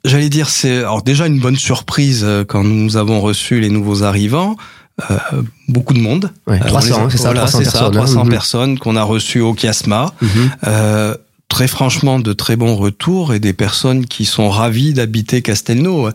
J'allais 0.06 0.28
dire, 0.28 0.49
c'est 0.49 0.78
alors 0.78 1.02
déjà 1.02 1.26
une 1.26 1.40
bonne 1.40 1.56
surprise 1.56 2.23
euh, 2.25 2.45
quand 2.45 2.62
nous 2.62 2.97
avons 2.97 3.21
reçu 3.21 3.61
les 3.61 3.71
nouveaux 3.71 4.04
arrivants. 4.04 4.56
Euh, 5.11 5.42
beaucoup 5.68 5.95
de 5.95 6.00
monde. 6.00 6.30
Ouais, 6.47 6.61
300, 6.61 7.11
c'est 7.11 7.18
ça, 7.18 7.35
300 7.35 7.59
personnes. 7.59 7.92
300 7.92 8.21
hein. 8.21 8.28
personnes 8.28 8.78
qu'on 8.78 8.97
a 8.97 9.02
reçues 9.02 9.40
au 9.40 9.54
Chiasma. 9.54 10.12
Mm-hmm. 10.23 10.50
euh, 10.68 11.14
très 11.49 11.69
franchement 11.69 12.19
de 12.19 12.33
très 12.33 12.57
bons 12.57 12.76
retours 12.76 13.33
et 13.33 13.41
des 13.41 13.53
personnes 13.53 14.07
qui 14.07 14.25
sont 14.25 14.50
ravies 14.50 14.93
d'habiter 14.93 15.43
Castelnau. 15.43 16.09
Euh, 16.09 16.11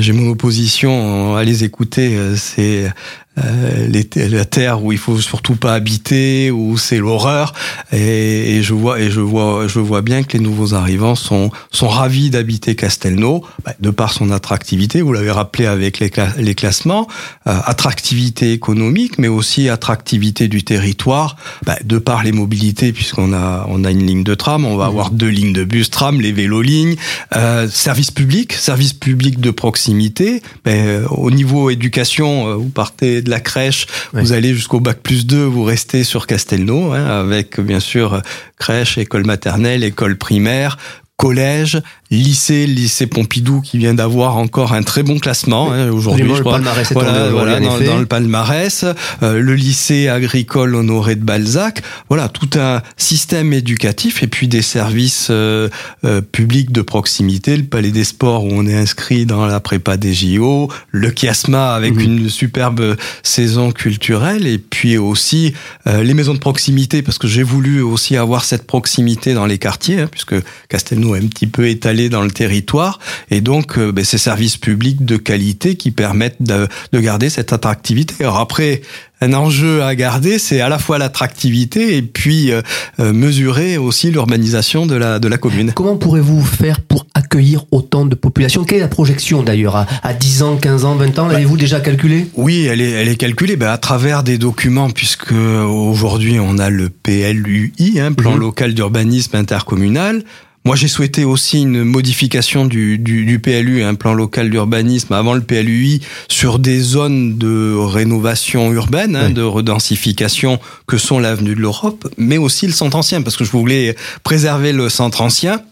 j'ai 0.00 0.12
mon 0.12 0.30
opposition 0.30 1.36
à 1.36 1.44
les 1.44 1.64
écouter, 1.64 2.16
euh, 2.16 2.36
c'est 2.36 2.90
euh, 3.38 4.04
la 4.16 4.44
terre 4.44 4.82
où 4.82 4.92
il 4.92 4.98
faut 4.98 5.18
surtout 5.18 5.56
pas 5.56 5.74
habiter, 5.74 6.50
où 6.50 6.76
c'est 6.78 6.98
l'horreur. 6.98 7.52
Et, 7.92 8.62
je 8.62 8.74
vois 8.74 9.00
et 9.00 9.10
je 9.10 9.20
vois 9.20 9.68
je 9.68 9.78
vois 9.78 10.02
bien 10.02 10.22
que 10.22 10.32
les 10.32 10.42
nouveaux 10.42 10.74
arrivants 10.74 11.14
sont 11.14 11.50
sont 11.70 11.88
ravis 11.88 12.30
d'habiter 12.30 12.74
Castelnau, 12.74 13.44
bah, 13.64 13.74
de 13.80 13.90
par 13.90 14.12
son 14.12 14.30
attractivité. 14.30 15.02
Vous 15.02 15.12
l'avez 15.12 15.30
rappelé 15.30 15.66
avec 15.66 16.00
les, 16.00 16.10
les 16.38 16.54
classements, 16.54 17.06
attractivité 17.44 18.52
économique, 18.52 19.18
mais 19.18 19.28
aussi 19.28 19.68
attractivité 19.68 20.48
du 20.48 20.64
territoire, 20.64 21.36
bah, 21.64 21.76
de 21.84 21.98
par 21.98 22.22
les 22.22 22.32
mobilités, 22.32 22.92
puisqu'on 22.92 23.32
a 23.32 23.66
on 23.68 23.84
a 23.84 23.90
une 23.90 24.06
ligne 24.06 24.24
de 24.24 24.34
tram, 24.34 24.64
on 24.64 24.76
va 24.76 24.86
mmh. 24.86 24.88
avoir 24.88 25.10
deux 25.10 25.28
lignes 25.28 25.52
de 25.52 25.64
bus 25.64 25.90
tram, 25.90 26.20
les 26.20 26.32
vélos-lignes, 26.32 26.96
euh, 27.34 27.68
service 27.68 28.10
public, 28.10 28.52
service 28.52 28.92
public 28.92 29.40
de 29.40 29.50
proximité. 29.50 30.42
Ben, 30.64 31.04
au 31.10 31.30
niveau 31.30 31.70
éducation, 31.70 32.48
euh, 32.48 32.54
vous 32.54 32.68
partez 32.68 33.22
de 33.22 33.30
la 33.30 33.40
crèche, 33.40 33.86
vous 34.12 34.32
allez 34.32 34.54
jusqu'au 34.54 34.80
bac 34.80 34.98
plus 35.02 35.26
2, 35.26 35.44
vous 35.44 35.64
restez 35.64 36.04
sur 36.04 36.26
Castelnau, 36.26 36.92
hein, 36.92 37.06
avec 37.06 37.60
bien 37.60 37.75
sûr 37.80 38.22
crèche, 38.58 38.98
école 38.98 39.24
maternelle, 39.24 39.84
école 39.84 40.16
primaire, 40.16 40.76
collège, 41.16 41.80
lycée, 42.10 42.66
lycée 42.66 43.06
Pompidou 43.06 43.60
qui 43.60 43.78
vient 43.78 43.94
d'avoir 43.94 44.36
encore 44.36 44.72
un 44.72 44.82
très 44.82 45.02
bon 45.02 45.18
classement 45.18 45.72
hein, 45.72 45.90
aujourd'hui, 45.90 46.30
je 46.34 46.40
crois. 46.40 46.60
Voilà, 46.92 47.30
voilà 47.30 47.60
dans, 47.60 47.80
dans, 47.80 47.98
le 47.98 48.06
palmarès, 48.06 48.84
euh, 49.22 49.40
le 49.40 49.54
lycée 49.54 50.08
agricole 50.08 50.74
Honoré 50.74 51.16
de 51.16 51.24
Balzac, 51.24 51.82
voilà 52.08 52.28
tout 52.28 52.50
un 52.56 52.82
système 52.96 53.52
éducatif 53.52 54.22
et 54.22 54.26
puis 54.26 54.48
des 54.48 54.62
services 54.62 55.28
euh, 55.30 55.68
euh, 56.04 56.20
publics 56.20 56.70
de 56.70 56.82
proximité, 56.82 57.56
le 57.56 57.64
Palais 57.64 57.90
des 57.90 58.04
Sports 58.04 58.44
où 58.44 58.50
on 58.52 58.66
est 58.66 58.76
inscrit 58.76 59.26
dans 59.26 59.46
la 59.46 59.60
prépa 59.60 59.96
des 59.96 60.14
JO, 60.14 60.70
le 60.90 61.10
Chiasma 61.10 61.74
avec 61.74 61.94
mhm. 61.94 62.00
une 62.00 62.28
superbe 62.28 62.96
saison 63.22 63.72
culturelle. 63.72 64.46
Et 64.46 64.58
puis 64.58 64.98
aussi 64.98 65.54
les 65.86 66.14
maisons 66.14 66.34
de 66.34 66.38
proximité 66.38 67.02
parce 67.02 67.18
que 67.18 67.26
j'ai 67.26 67.42
voulu 67.42 67.80
aussi 67.80 68.16
avoir 68.16 68.44
cette 68.44 68.66
proximité 68.66 69.34
dans 69.34 69.46
les 69.46 69.58
quartiers 69.58 70.00
hein, 70.00 70.08
puisque 70.10 70.34
Castelnau 70.68 71.14
est 71.14 71.20
un 71.20 71.26
petit 71.26 71.46
peu 71.46 71.68
étalé 71.68 71.95
dans 72.08 72.22
le 72.22 72.30
territoire 72.30 72.98
et 73.30 73.40
donc 73.40 73.78
euh, 73.78 73.92
ben, 73.92 74.04
ces 74.04 74.18
services 74.18 74.56
publics 74.56 75.04
de 75.04 75.16
qualité 75.16 75.76
qui 75.76 75.90
permettent 75.90 76.42
de, 76.42 76.68
de 76.92 77.00
garder 77.00 77.30
cette 77.30 77.52
attractivité. 77.52 78.14
Alors 78.20 78.38
après, 78.38 78.82
un 79.22 79.32
enjeu 79.32 79.82
à 79.82 79.94
garder, 79.94 80.38
c'est 80.38 80.60
à 80.60 80.68
la 80.68 80.78
fois 80.78 80.98
l'attractivité 80.98 81.96
et 81.96 82.02
puis 82.02 82.52
euh, 82.52 82.60
euh, 83.00 83.12
mesurer 83.14 83.78
aussi 83.78 84.10
l'urbanisation 84.10 84.84
de 84.84 84.94
la, 84.94 85.18
de 85.18 85.26
la 85.26 85.38
commune. 85.38 85.72
Comment 85.74 85.96
pourrez-vous 85.96 86.42
faire 86.44 86.82
pour 86.82 87.06
accueillir 87.14 87.64
autant 87.70 88.04
de 88.04 88.14
population? 88.14 88.64
Quelle 88.64 88.78
est 88.78 88.82
la 88.82 88.88
projection 88.88 89.42
d'ailleurs 89.42 89.76
à, 89.76 89.86
à 90.02 90.12
10 90.12 90.42
ans, 90.42 90.56
15 90.56 90.84
ans, 90.84 90.96
20 90.96 91.18
ans? 91.18 91.28
L'avez-vous 91.28 91.56
déjà 91.56 91.80
calculé? 91.80 92.26
Oui, 92.34 92.66
elle 92.70 92.82
est, 92.82 92.90
elle 92.90 93.08
est 93.08 93.16
calculée 93.16 93.56
ben, 93.56 93.70
à 93.70 93.78
travers 93.78 94.22
des 94.22 94.36
documents 94.36 94.90
puisque 94.90 95.32
aujourd'hui 95.32 96.38
on 96.38 96.58
a 96.58 96.68
le 96.68 96.90
PLUI, 96.90 97.98
hein, 97.98 98.12
plan 98.12 98.32
mhm. 98.32 98.40
local 98.40 98.74
d'urbanisme 98.74 99.36
intercommunal. 99.36 100.24
Moi, 100.66 100.74
j'ai 100.74 100.88
souhaité 100.88 101.24
aussi 101.24 101.62
une 101.62 101.84
modification 101.84 102.66
du, 102.66 102.98
du, 102.98 103.24
du 103.24 103.38
PLU, 103.38 103.84
un 103.84 103.94
plan 103.94 104.14
local 104.14 104.50
d'urbanisme 104.50 105.12
avant 105.12 105.34
le 105.34 105.40
PLUI, 105.40 106.02
sur 106.26 106.58
des 106.58 106.80
zones 106.80 107.38
de 107.38 107.72
rénovation 107.76 108.72
urbaine, 108.72 109.14
hein, 109.14 109.30
de 109.30 109.42
redensification 109.42 110.58
que 110.88 110.98
sont 110.98 111.20
l'avenue 111.20 111.54
de 111.54 111.60
l'Europe, 111.60 112.12
mais 112.18 112.36
aussi 112.36 112.66
le 112.66 112.72
centre 112.72 112.96
ancien, 112.96 113.22
parce 113.22 113.36
que 113.36 113.44
je 113.44 113.52
voulais 113.52 113.94
préserver 114.24 114.72
le 114.72 114.88
centre 114.88 115.20
ancien. 115.20 115.62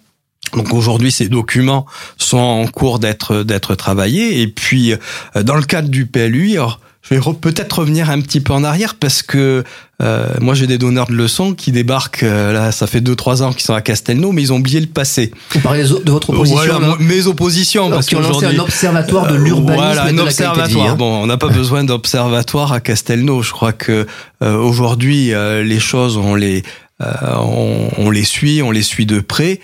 Donc 0.53 0.73
aujourd'hui, 0.73 1.11
ces 1.11 1.29
documents 1.29 1.87
sont 2.17 2.39
en 2.39 2.69
cours 2.69 3.01
d'être 3.01 3.43
d'être 3.43 3.75
travaillés. 3.75 4.43
Et 4.43 4.47
puis, 4.47 4.93
euh, 4.93 5.43
dans 5.43 5.57
le 5.57 5.65
cadre 5.65 5.89
du 5.89 6.07
PLUI, 6.07 6.57
je 7.05 7.15
vais 7.15 7.21
peut-être 7.39 7.81
revenir 7.81 8.09
un 8.09 8.21
petit 8.21 8.41
peu 8.41 8.55
en 8.55 8.65
arrière 8.65 8.95
parce 8.95 9.23
que 9.23 9.63
euh, 10.03 10.27
moi 10.41 10.55
j'ai 10.55 10.67
des 10.67 10.79
donneurs 10.79 11.07
de 11.07 11.13
leçons 11.13 11.53
qui 11.53 11.71
débarquent 11.71 12.23
euh, 12.23 12.53
là, 12.53 12.73
ça 12.73 12.87
fait 12.87 13.03
deux 13.03 13.15
trois 13.15 13.43
ans 13.43 13.53
qu'ils 13.53 13.63
sont 13.63 13.75
à 13.75 13.83
Castelnau, 13.83 14.33
mais 14.33 14.41
ils 14.41 14.53
ont 14.55 14.57
oublié 14.57 14.81
le 14.81 14.87
passé. 14.87 15.31
Vous 15.51 15.61
parlez 15.61 15.83
de 15.83 16.11
votre 16.11 16.31
opposition 16.31 16.79
voilà, 16.79 16.97
Mes 17.01 17.27
oppositions, 17.27 17.91
parce 17.91 18.07
qu'ils 18.07 18.17
ont 18.17 18.23
lancé 18.23 18.47
un 18.47 18.59
observatoire 18.59 19.31
de 19.31 19.37
l'urbanisme 19.37 19.85
voilà, 19.85 20.05
un 20.05 20.19
observatoire. 20.19 20.93
Hein. 20.93 20.97
Bon, 20.97 21.23
on 21.23 21.27
n'a 21.27 21.37
pas 21.37 21.49
besoin 21.49 21.85
d'observatoire 21.85 22.73
à 22.73 22.81
Castelnau. 22.81 23.43
Je 23.43 23.53
crois 23.53 23.75
que 23.75 24.07
euh, 24.43 24.57
aujourd'hui 24.57 25.33
les 25.63 25.81
choses 25.81 26.17
on 26.17 26.35
les 26.35 26.63
on, 27.01 27.91
on, 27.99 28.11
les 28.11 28.25
suit, 28.25 28.63
on 28.63 28.71
les 28.71 28.83
suit 28.83 29.05
de 29.05 29.21
près. 29.21 29.61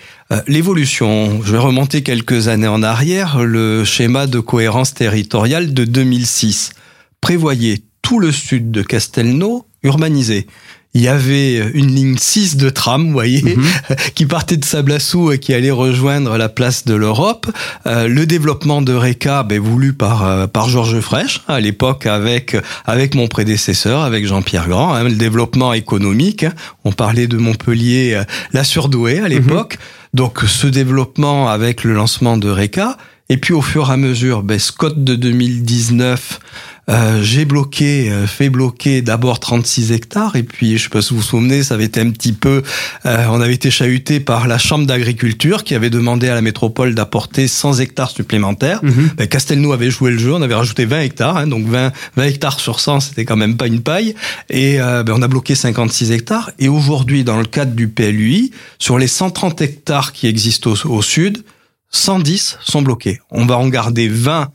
L'évolution, 0.47 1.41
je 1.43 1.53
vais 1.53 1.57
remonter 1.57 2.03
quelques 2.03 2.49
années 2.49 2.67
en 2.67 2.83
arrière, 2.83 3.39
le 3.39 3.83
schéma 3.83 4.27
de 4.27 4.39
cohérence 4.39 4.93
territoriale 4.93 5.73
de 5.73 5.85
2006 5.85 6.73
prévoyait 7.21 7.83
tout 8.01 8.19
le 8.19 8.31
sud 8.31 8.71
de 8.71 8.81
Castelnau 8.81 9.65
urbanisé. 9.83 10.47
Il 10.93 11.01
y 11.01 11.07
avait 11.07 11.55
une 11.73 11.95
ligne 11.95 12.17
6 12.17 12.57
de 12.57 12.69
tram, 12.69 13.05
vous 13.05 13.13
voyez, 13.13 13.41
mhm. 13.41 13.63
qui 14.15 14.25
partait 14.25 14.57
de 14.57 14.65
Sablassou 14.65 15.31
et 15.31 15.39
qui 15.39 15.53
allait 15.53 15.71
rejoindre 15.71 16.37
la 16.37 16.49
place 16.49 16.83
de 16.83 16.93
l'Europe. 16.93 17.47
Euh, 17.87 18.09
le 18.09 18.25
développement 18.25 18.81
de 18.81 18.93
Reka, 18.93 19.43
ben, 19.43 19.61
voulu 19.61 19.93
par 19.93 20.27
euh, 20.27 20.47
par 20.47 20.67
Georges 20.67 20.99
Frêche 20.99 21.41
à 21.47 21.61
l'époque 21.61 22.05
avec 22.07 22.57
avec 22.83 23.15
mon 23.15 23.29
prédécesseur, 23.29 24.01
avec 24.01 24.27
Jean-Pierre 24.27 24.67
Grand. 24.67 24.93
Hein, 24.93 25.05
le 25.05 25.15
développement 25.15 25.71
économique. 25.71 26.43
Hein. 26.43 26.53
On 26.83 26.91
parlait 26.91 27.27
de 27.27 27.37
Montpellier, 27.37 28.15
euh, 28.15 28.23
la 28.51 28.65
surdouée 28.65 29.19
à 29.19 29.29
l'époque. 29.29 29.77
Mhm. 29.79 30.17
Donc 30.19 30.39
ce 30.45 30.67
développement 30.67 31.47
avec 31.47 31.85
le 31.85 31.93
lancement 31.93 32.35
de 32.35 32.49
Reka. 32.49 32.97
Et 33.29 33.37
puis 33.37 33.53
au 33.53 33.61
fur 33.61 33.89
et 33.89 33.93
à 33.93 33.97
mesure, 33.97 34.43
ben, 34.43 34.59
Scott 34.59 35.01
de 35.05 35.15
2019 35.15 36.41
euh, 36.89 37.21
j'ai 37.21 37.45
bloqué, 37.45 38.09
euh, 38.11 38.25
fait 38.25 38.49
bloquer 38.49 39.01
d'abord 39.01 39.39
36 39.39 39.91
hectares 39.91 40.35
et 40.35 40.43
puis 40.43 40.77
je 40.77 40.83
sais 40.83 40.89
pas 40.89 41.01
si 41.01 41.11
vous 41.11 41.17
vous 41.17 41.25
souvenez, 41.25 41.63
ça 41.63 41.75
avait 41.75 41.85
été 41.85 42.01
un 42.01 42.09
petit 42.09 42.33
peu, 42.33 42.63
euh, 43.05 43.25
on 43.29 43.39
avait 43.39 43.53
été 43.53 43.69
chahuté 43.69 44.19
par 44.19 44.47
la 44.47 44.57
chambre 44.57 44.85
d'agriculture 44.85 45.63
qui 45.63 45.75
avait 45.75 45.91
demandé 45.91 46.27
à 46.27 46.33
la 46.33 46.41
métropole 46.41 46.95
d'apporter 46.95 47.47
100 47.47 47.79
hectares 47.79 48.09
supplémentaires. 48.09 48.83
Mhm. 48.83 49.11
Ben, 49.15 49.27
Castelnau 49.27 49.73
avait 49.73 49.91
joué 49.91 50.11
le 50.11 50.17
jeu, 50.17 50.33
on 50.33 50.41
avait 50.41 50.55
rajouté 50.55 50.85
20 50.85 51.01
hectares, 51.01 51.37
hein, 51.37 51.47
donc 51.47 51.67
20, 51.67 51.91
20 52.15 52.23
hectares 52.23 52.59
sur 52.59 52.79
100, 52.79 52.99
c'était 53.01 53.25
quand 53.25 53.37
même 53.37 53.57
pas 53.57 53.67
une 53.67 53.81
paille. 53.81 54.15
Et 54.49 54.77
ben, 54.77 55.13
on 55.15 55.21
a 55.21 55.27
bloqué 55.27 55.55
56 55.55 56.11
hectares. 56.11 56.51
Et 56.59 56.67
aujourd'hui, 56.67 57.23
dans 57.23 57.37
le 57.37 57.45
cadre 57.45 57.73
du 57.73 57.87
PLUI, 57.87 58.51
sur 58.79 58.97
les 58.97 59.07
130 59.07 59.61
hectares 59.61 60.13
qui 60.13 60.27
existent 60.27 60.71
au, 60.71 60.87
au 60.87 61.01
sud, 61.01 61.43
110 61.91 62.57
sont 62.61 62.81
bloqués. 62.81 63.19
On 63.29 63.45
va 63.45 63.57
en 63.57 63.67
garder 63.67 64.07
20 64.07 64.49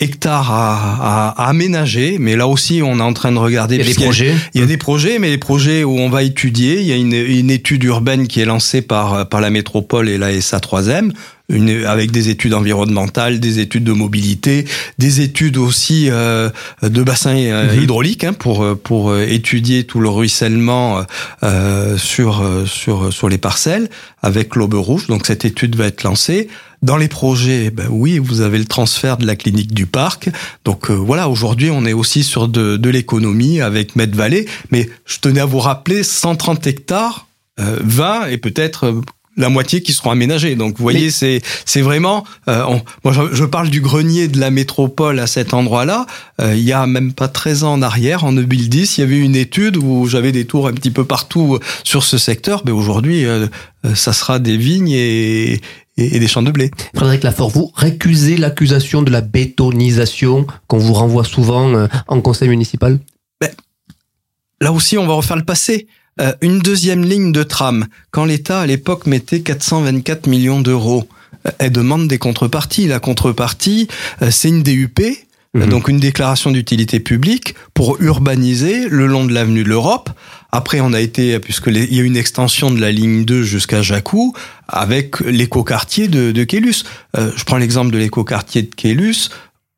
hectares 0.00 0.52
à, 0.52 1.34
à, 1.36 1.48
aménager, 1.48 2.18
mais 2.18 2.36
là 2.36 2.46
aussi 2.46 2.80
on 2.82 2.98
est 2.98 3.02
en 3.02 3.12
train 3.12 3.32
de 3.32 3.38
regarder. 3.38 3.76
Il 3.76 3.86
y 3.86 3.90
a 3.90 3.94
des 3.94 4.04
projets. 4.04 4.34
Il 4.54 4.60
y 4.60 4.64
a, 4.64 4.66
des 4.66 4.76
projets, 4.76 5.18
mais 5.18 5.30
les 5.30 5.38
projets 5.38 5.84
où 5.84 5.98
on 5.98 6.08
va 6.08 6.22
étudier. 6.22 6.80
Il 6.80 6.86
y 6.86 6.92
a 6.92 6.96
une, 6.96 7.12
une 7.12 7.50
étude 7.50 7.84
urbaine 7.84 8.28
qui 8.28 8.40
est 8.40 8.44
lancée 8.44 8.82
par 8.82 9.28
par 9.28 9.40
la 9.40 9.50
métropole 9.50 10.08
et 10.08 10.18
la 10.18 10.40
SA 10.40 10.58
3M. 10.58 11.12
Une, 11.50 11.84
avec 11.86 12.10
des 12.10 12.28
études 12.28 12.52
environnementales, 12.52 13.40
des 13.40 13.58
études 13.58 13.84
de 13.84 13.92
mobilité, 13.92 14.66
des 14.98 15.22
études 15.22 15.56
aussi 15.56 16.08
euh, 16.10 16.50
de 16.82 17.02
bassins 17.02 17.36
euh, 17.36 17.74
mhm. 17.74 17.82
hydrauliques 17.82 18.24
hein, 18.24 18.34
pour 18.34 18.76
pour 18.78 19.16
étudier 19.16 19.84
tout 19.84 20.00
le 20.00 20.10
ruissellement 20.10 21.02
euh, 21.42 21.96
sur 21.96 22.44
sur 22.66 23.12
sur 23.12 23.28
les 23.28 23.38
parcelles 23.38 23.88
avec 24.22 24.56
l'aube 24.56 24.74
rouge. 24.74 25.06
Donc 25.06 25.26
cette 25.26 25.44
étude 25.44 25.76
va 25.76 25.86
être 25.86 26.02
lancée. 26.02 26.48
Dans 26.82 26.96
les 26.96 27.08
projets, 27.08 27.70
ben 27.70 27.88
oui, 27.90 28.18
vous 28.18 28.40
avez 28.40 28.58
le 28.58 28.64
transfert 28.64 29.16
de 29.16 29.26
la 29.26 29.34
clinique 29.34 29.74
du 29.74 29.86
parc. 29.86 30.30
Donc 30.64 30.90
euh, 30.90 30.94
voilà, 30.94 31.28
aujourd'hui, 31.28 31.70
on 31.70 31.84
est 31.84 31.92
aussi 31.92 32.22
sur 32.22 32.46
de, 32.46 32.76
de 32.76 32.90
l'économie 32.90 33.60
avec 33.60 33.96
Med 33.96 34.14
Valley. 34.14 34.46
Mais 34.70 34.88
je 35.04 35.18
tenais 35.18 35.40
à 35.40 35.44
vous 35.44 35.58
rappeler 35.58 36.04
130 36.04 36.66
hectares, 36.68 37.26
euh, 37.58 37.78
20 37.82 38.26
et 38.26 38.38
peut-être 38.38 38.84
euh, 38.84 39.00
la 39.38 39.48
moitié 39.48 39.82
qui 39.82 39.92
seront 39.92 40.10
aménagés. 40.10 40.54
Donc 40.54 40.76
vous 40.76 40.82
voyez, 40.82 41.10
c'est 41.10 41.40
c'est 41.64 41.80
vraiment. 41.80 42.24
Euh, 42.48 42.64
moi, 43.04 43.12
je, 43.12 43.34
je, 43.34 43.44
parle 43.44 43.70
du 43.70 43.80
grenier 43.80 44.28
de 44.28 44.38
la 44.38 44.50
métropole 44.50 45.18
à 45.18 45.26
cet 45.26 45.54
endroit-là. 45.54 46.06
Euh, 46.40 46.54
il 46.54 46.62
y 46.62 46.72
a 46.72 46.86
même 46.86 47.12
pas 47.12 47.28
13 47.28 47.64
ans 47.64 47.72
en 47.72 47.82
arrière, 47.82 48.24
en 48.24 48.32
2010, 48.32 48.98
il 48.98 49.00
y 49.00 49.04
avait 49.04 49.18
une 49.18 49.36
étude 49.36 49.76
où 49.76 50.06
j'avais 50.06 50.32
des 50.32 50.44
tours 50.44 50.68
un 50.68 50.72
petit 50.72 50.90
peu 50.90 51.04
partout 51.04 51.58
sur 51.84 52.04
ce 52.04 52.18
secteur. 52.18 52.62
Mais 52.66 52.72
aujourd'hui, 52.72 53.24
ça 53.94 54.12
sera 54.12 54.38
des 54.38 54.56
vignes 54.56 54.90
et, 54.90 55.60
et, 55.98 56.18
des 56.18 56.28
champs 56.28 56.42
de 56.42 56.50
blé. 56.50 56.70
Frédéric 56.94 57.24
Lafort, 57.24 57.50
vous 57.50 57.72
récusez 57.74 58.36
l'accusation 58.36 59.02
de 59.02 59.10
la 59.10 59.20
bétonisation 59.20 60.46
qu'on 60.66 60.78
vous 60.78 60.94
renvoie 60.94 61.24
souvent 61.24 61.74
euh, 61.74 61.86
en 62.06 62.20
conseil 62.20 62.48
municipal? 62.48 62.98
Ben, 63.40 63.50
Là 64.60 64.72
aussi, 64.72 64.96
on 64.96 65.06
va 65.06 65.14
refaire 65.14 65.36
le 65.36 65.44
passé. 65.44 65.86
Euh, 66.20 66.32
une 66.40 66.58
deuxième 66.58 67.04
ligne 67.04 67.32
de 67.32 67.42
tram, 67.42 67.86
quand 68.10 68.24
l'État 68.24 68.60
à 68.60 68.66
l'époque 68.66 69.06
mettait 69.06 69.40
424 69.40 70.26
millions 70.26 70.60
d'euros, 70.60 71.08
euh, 71.46 71.50
elle 71.58 71.72
demande 71.72 72.08
des 72.08 72.18
contreparties. 72.18 72.86
La 72.86 73.00
contrepartie, 73.00 73.88
c'est 74.30 74.48
une 74.48 74.62
DUP, 74.62 75.00
mhm. 75.54 75.68
donc 75.68 75.88
une 75.88 76.00
déclaration 76.00 76.50
d'utilité 76.50 77.00
publique 77.00 77.54
pour 77.74 78.00
urbaniser 78.00 78.88
le 78.88 79.06
long 79.06 79.24
de 79.24 79.32
l'avenue 79.32 79.64
de 79.64 79.68
l'Europe 79.68 80.10
après, 80.50 80.80
on 80.80 80.94
a 80.94 81.00
été, 81.00 81.38
puisque 81.40 81.66
il 81.66 81.94
y 81.94 82.00
a 82.00 82.02
une 82.02 82.16
extension 82.16 82.70
de 82.70 82.80
la 82.80 82.90
ligne 82.90 83.24
2 83.24 83.42
jusqu'à 83.42 83.82
Jacou, 83.82 84.32
avec 84.66 85.20
l'écoquartier 85.20 86.08
de, 86.08 86.32
de 86.32 86.44
Kélus. 86.44 86.84
Euh, 87.16 87.30
je 87.36 87.44
prends 87.44 87.58
l'exemple 87.58 87.92
de 87.92 87.98
l'écoquartier 87.98 88.62
de 88.62 88.74
Kélus. 88.74 89.28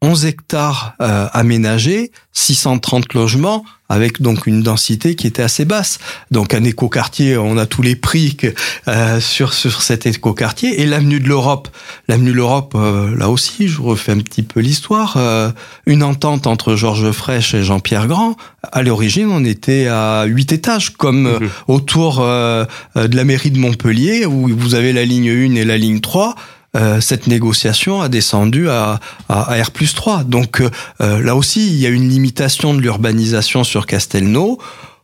11 0.02 0.24
hectares 0.24 0.94
euh, 1.00 1.28
aménagés, 1.32 2.10
630 2.32 3.14
logements, 3.14 3.64
avec 3.90 4.22
donc 4.22 4.46
une 4.46 4.62
densité 4.62 5.16
qui 5.16 5.26
était 5.26 5.42
assez 5.42 5.66
basse. 5.66 5.98
Donc 6.30 6.54
un 6.54 6.64
écoquartier, 6.64 7.36
on 7.36 7.58
a 7.58 7.66
tous 7.66 7.82
les 7.82 7.96
prix 7.96 8.36
que, 8.36 8.54
euh, 8.88 9.20
sur 9.20 9.52
sur 9.52 9.82
cet 9.82 10.06
écoquartier 10.06 10.80
et 10.80 10.86
l'avenue 10.86 11.18
de 11.18 11.28
l'Europe. 11.28 11.68
L'avenue 12.08 12.30
de 12.30 12.36
l'Europe, 12.36 12.72
euh, 12.76 13.14
là 13.16 13.28
aussi, 13.28 13.68
je 13.68 13.82
refais 13.82 14.12
un 14.12 14.20
petit 14.20 14.44
peu 14.44 14.60
l'histoire. 14.60 15.14
Euh, 15.16 15.50
une 15.86 16.04
entente 16.04 16.46
entre 16.46 16.76
Georges 16.76 17.10
Frêche 17.10 17.52
et 17.52 17.64
Jean-Pierre 17.64 18.06
Grand. 18.06 18.36
À 18.62 18.82
l'origine, 18.82 19.28
on 19.30 19.44
était 19.44 19.88
à 19.88 20.24
huit 20.24 20.52
étages, 20.52 20.90
comme 20.90 21.22
mhm. 21.22 21.48
autour 21.66 22.20
de 22.20 22.66
la 22.94 23.24
mairie 23.24 23.50
de 23.50 23.58
Montpellier, 23.58 24.26
où 24.26 24.48
vous 24.56 24.74
avez 24.74 24.92
la 24.92 25.04
ligne 25.04 25.30
1 25.30 25.56
et 25.56 25.64
la 25.64 25.78
ligne 25.78 26.00
3. 26.00 26.36
Euh, 26.76 27.00
cette 27.00 27.26
négociation 27.26 28.00
a 28.00 28.09
descendu 28.09 28.68
à, 28.68 29.00
à, 29.28 29.61
R 29.61 29.70
plus 29.72 29.94
3. 29.94 30.24
Donc 30.24 30.61
euh, 30.61 30.70
euh, 31.00 31.20
là 31.20 31.35
aussi, 31.35 31.66
il 31.66 31.76
y 31.76 31.87
a 31.87 31.88
une 31.88 32.09
limitation 32.09 32.74
de 32.74 32.80
l'urbanisation 32.80 33.64
sur 33.64 33.87
Castelnau. 33.87 34.59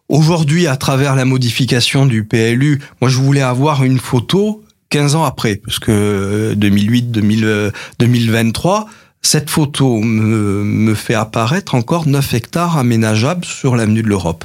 Aujourd'hui, 0.09 0.68
à 0.68 0.76
travers 0.76 1.16
la 1.16 1.24
modification 1.24 2.07
du 2.07 2.24
PLU, 2.24 2.81
moi 3.00 3.11
je 3.11 3.18
voulais 3.18 3.42
avoir 3.42 3.83
une 3.83 3.98
photo 3.98 4.62
15 4.90 5.16
ans 5.16 5.24
après, 5.24 5.57
parce 5.57 5.81
que 5.81 6.55
2008, 6.57 7.11
2023, 7.11 8.87
cette 9.20 9.50
photo 9.50 10.00
me, 10.00 10.62
me 10.62 10.94
fait 10.94 11.14
apparaître 11.14 11.74
encore 11.74 12.07
9 12.07 12.35
hectares 12.35 12.79
aménageables 12.79 13.44
sur 13.44 13.74
l'avenue 13.74 14.02
de 14.02 14.09
l'Europe. 14.09 14.44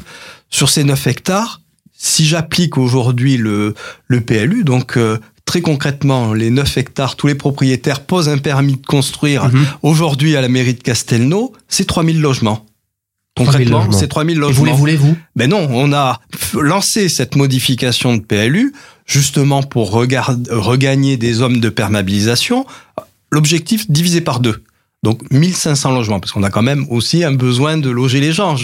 Sur 0.49 0.71
ces 0.71 0.83
9 0.83 1.05
hectares, 1.05 1.61
si 1.93 2.25
j'applique 2.25 2.79
aujourd'hui 2.79 3.37
le, 3.37 3.75
le 4.07 4.21
PLU, 4.21 4.63
donc 4.63 4.97
très 5.51 5.59
concrètement, 5.59 6.33
les 6.33 6.49
9 6.49 6.77
hectares, 6.77 7.17
tous 7.17 7.27
les 7.27 7.35
propriétaires 7.35 7.99
posent 7.99 8.29
un 8.29 8.37
permis 8.37 8.77
de 8.77 8.85
construire 8.85 9.49
mhm. 9.49 9.65
aujourd'hui 9.81 10.37
à 10.37 10.41
la 10.41 10.47
mairie 10.47 10.75
de 10.75 10.81
Castelnau, 10.81 11.51
c'est 11.67 11.85
3000 11.85 12.21
logements. 12.21 12.65
Concrètement, 13.35 13.91
c'est 13.91 14.07
3000 14.07 14.37
logements. 14.37 14.49
Et 14.49 14.55
vous 14.55 14.65
les 14.65 14.71
voulez-vous 14.71 15.17
Ben 15.35 15.49
non, 15.49 15.67
on 15.69 15.91
a 15.91 16.21
lancé 16.53 17.09
cette 17.09 17.35
modification 17.35 18.15
de 18.15 18.21
PLU 18.21 18.73
justement 19.05 19.61
pour 19.61 19.91
regagner 19.91 21.17
des 21.17 21.41
hommes 21.41 21.59
de 21.59 21.67
perméabilisation. 21.67 22.65
L'objectif 23.29 23.91
divisé 23.91 24.21
par 24.21 24.39
deux. 24.39 24.63
Donc 25.03 25.19
1500 25.31 25.91
logements, 25.91 26.19
parce 26.21 26.31
qu'on 26.31 26.43
a 26.43 26.49
quand 26.49 26.61
même 26.61 26.85
aussi 26.89 27.25
un 27.25 27.33
besoin 27.33 27.77
de 27.77 27.89
loger 27.89 28.21
les 28.21 28.31
gens. 28.31 28.55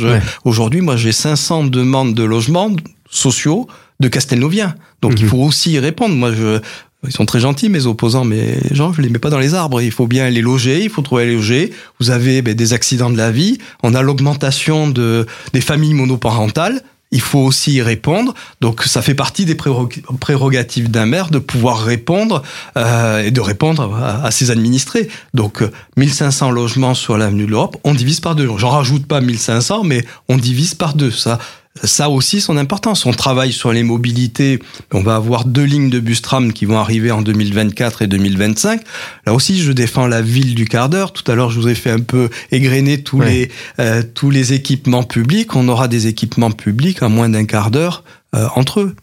Aujourd'hui, 0.45 0.79
moi 0.79 0.95
j'ai 0.95 1.11
500 1.11 1.65
demandes 1.65 2.13
de 2.13 2.23
logements 2.23 2.71
sociaux 3.09 3.67
de 3.99 4.07
Castelnovien. 4.07 4.75
Donc 5.01 5.13
il 5.17 5.23
mhm. 5.23 5.29
faut 5.29 5.37
aussi 5.37 5.71
y 5.71 5.79
répondre. 5.79 6.15
Moi, 6.15 6.31
je, 6.33 6.59
ils 7.05 7.11
sont 7.11 7.25
très 7.25 7.39
gentils, 7.39 7.69
mes 7.69 7.85
opposants, 7.85 8.25
mais 8.25 8.57
gens, 8.71 8.91
je 8.93 9.01
les 9.01 9.09
mets 9.09 9.19
pas 9.19 9.29
dans 9.29 9.39
les 9.39 9.53
arbres. 9.53 9.81
Il 9.81 9.91
faut 9.91 10.07
bien 10.07 10.29
les 10.29 10.41
loger, 10.41 10.83
il 10.83 10.89
faut 10.89 11.01
trouver 11.01 11.25
les 11.25 11.35
loger. 11.35 11.73
Vous 11.99 12.09
avez 12.09 12.41
ben, 12.41 12.53
des 12.53 12.73
accidents 12.73 13.09
de 13.09 13.17
la 13.17 13.31
vie. 13.31 13.59
On 13.83 13.93
a 13.93 14.01
l'augmentation 14.01 14.89
de 14.89 15.25
des 15.53 15.61
familles 15.61 15.93
monoparentales. 15.93 16.81
Il 17.11 17.21
faut 17.21 17.39
aussi 17.39 17.73
y 17.73 17.81
répondre. 17.81 18.33
Donc 18.59 18.83
ça 18.83 19.01
fait 19.01 19.13
partie 19.13 19.45
des 19.45 19.55
prérogatives 19.55 20.91
d'un 20.91 21.05
maire 21.05 21.29
de 21.29 21.39
pouvoir 21.39 21.81
répondre 21.81 22.43
euh, 22.77 23.23
et 23.23 23.31
de 23.31 23.39
répondre 23.39 23.95
à, 23.95 24.29
ses 24.31 24.51
administrés. 24.51 25.07
Donc 25.33 25.63
1500 25.95 26.51
logements 26.51 26.95
sur 26.95 27.17
l'avenue 27.17 27.45
de 27.45 27.51
l'Europe, 27.51 27.77
on 27.85 27.93
divise 27.93 28.19
par 28.19 28.35
deux. 28.35 28.49
J'en 28.57 28.71
rajoute 28.71 29.05
pas 29.05 29.21
1500, 29.21 29.85
mais 29.85 30.03
on 30.27 30.35
divise 30.35 30.73
par 30.73 30.95
deux. 30.95 31.11
Ça, 31.11 31.39
ça 31.83 32.09
aussi 32.09 32.41
son 32.41 32.57
importance. 32.57 33.05
On 33.05 33.11
travaille 33.11 33.51
sur 33.53 33.71
les 33.71 33.83
mobilités. 33.83 34.59
On 34.93 35.01
va 35.01 35.15
avoir 35.15 35.45
deux 35.45 35.63
lignes 35.63 35.89
de 35.89 35.99
bus 35.99 36.21
tram 36.21 36.53
qui 36.53 36.65
vont 36.65 36.77
arriver 36.77 37.11
en 37.11 37.21
2024 37.21 38.01
et 38.03 38.07
2025. 38.07 38.81
Là 39.25 39.33
aussi, 39.33 39.59
je 39.61 39.71
défends 39.71 40.07
la 40.07 40.21
ville 40.21 40.55
du 40.55 40.65
quart 40.65 40.89
d'heure. 40.89 41.13
Tout 41.13 41.29
à 41.31 41.35
l'heure, 41.35 41.49
je 41.51 41.59
vous 41.59 41.67
ai 41.67 41.75
fait 41.75 41.91
un 41.91 41.99
peu 41.99 42.29
égrener 42.51 43.01
tous 43.01 43.17
Ouais. 43.19 43.29
les 43.29 43.51
euh, 43.79 44.03
tous 44.13 44.29
les 44.29 44.53
équipements 44.53 45.03
publics. 45.03 45.55
On 45.55 45.67
aura 45.69 45.87
des 45.87 46.07
équipements 46.07 46.51
publics 46.51 47.01
à 47.01 47.09
moins 47.09 47.29
d'un 47.29 47.45
quart 47.45 47.71
d'heure 47.71 48.03
euh, 48.35 48.47
entre 48.55 48.81
eux. 48.81 48.95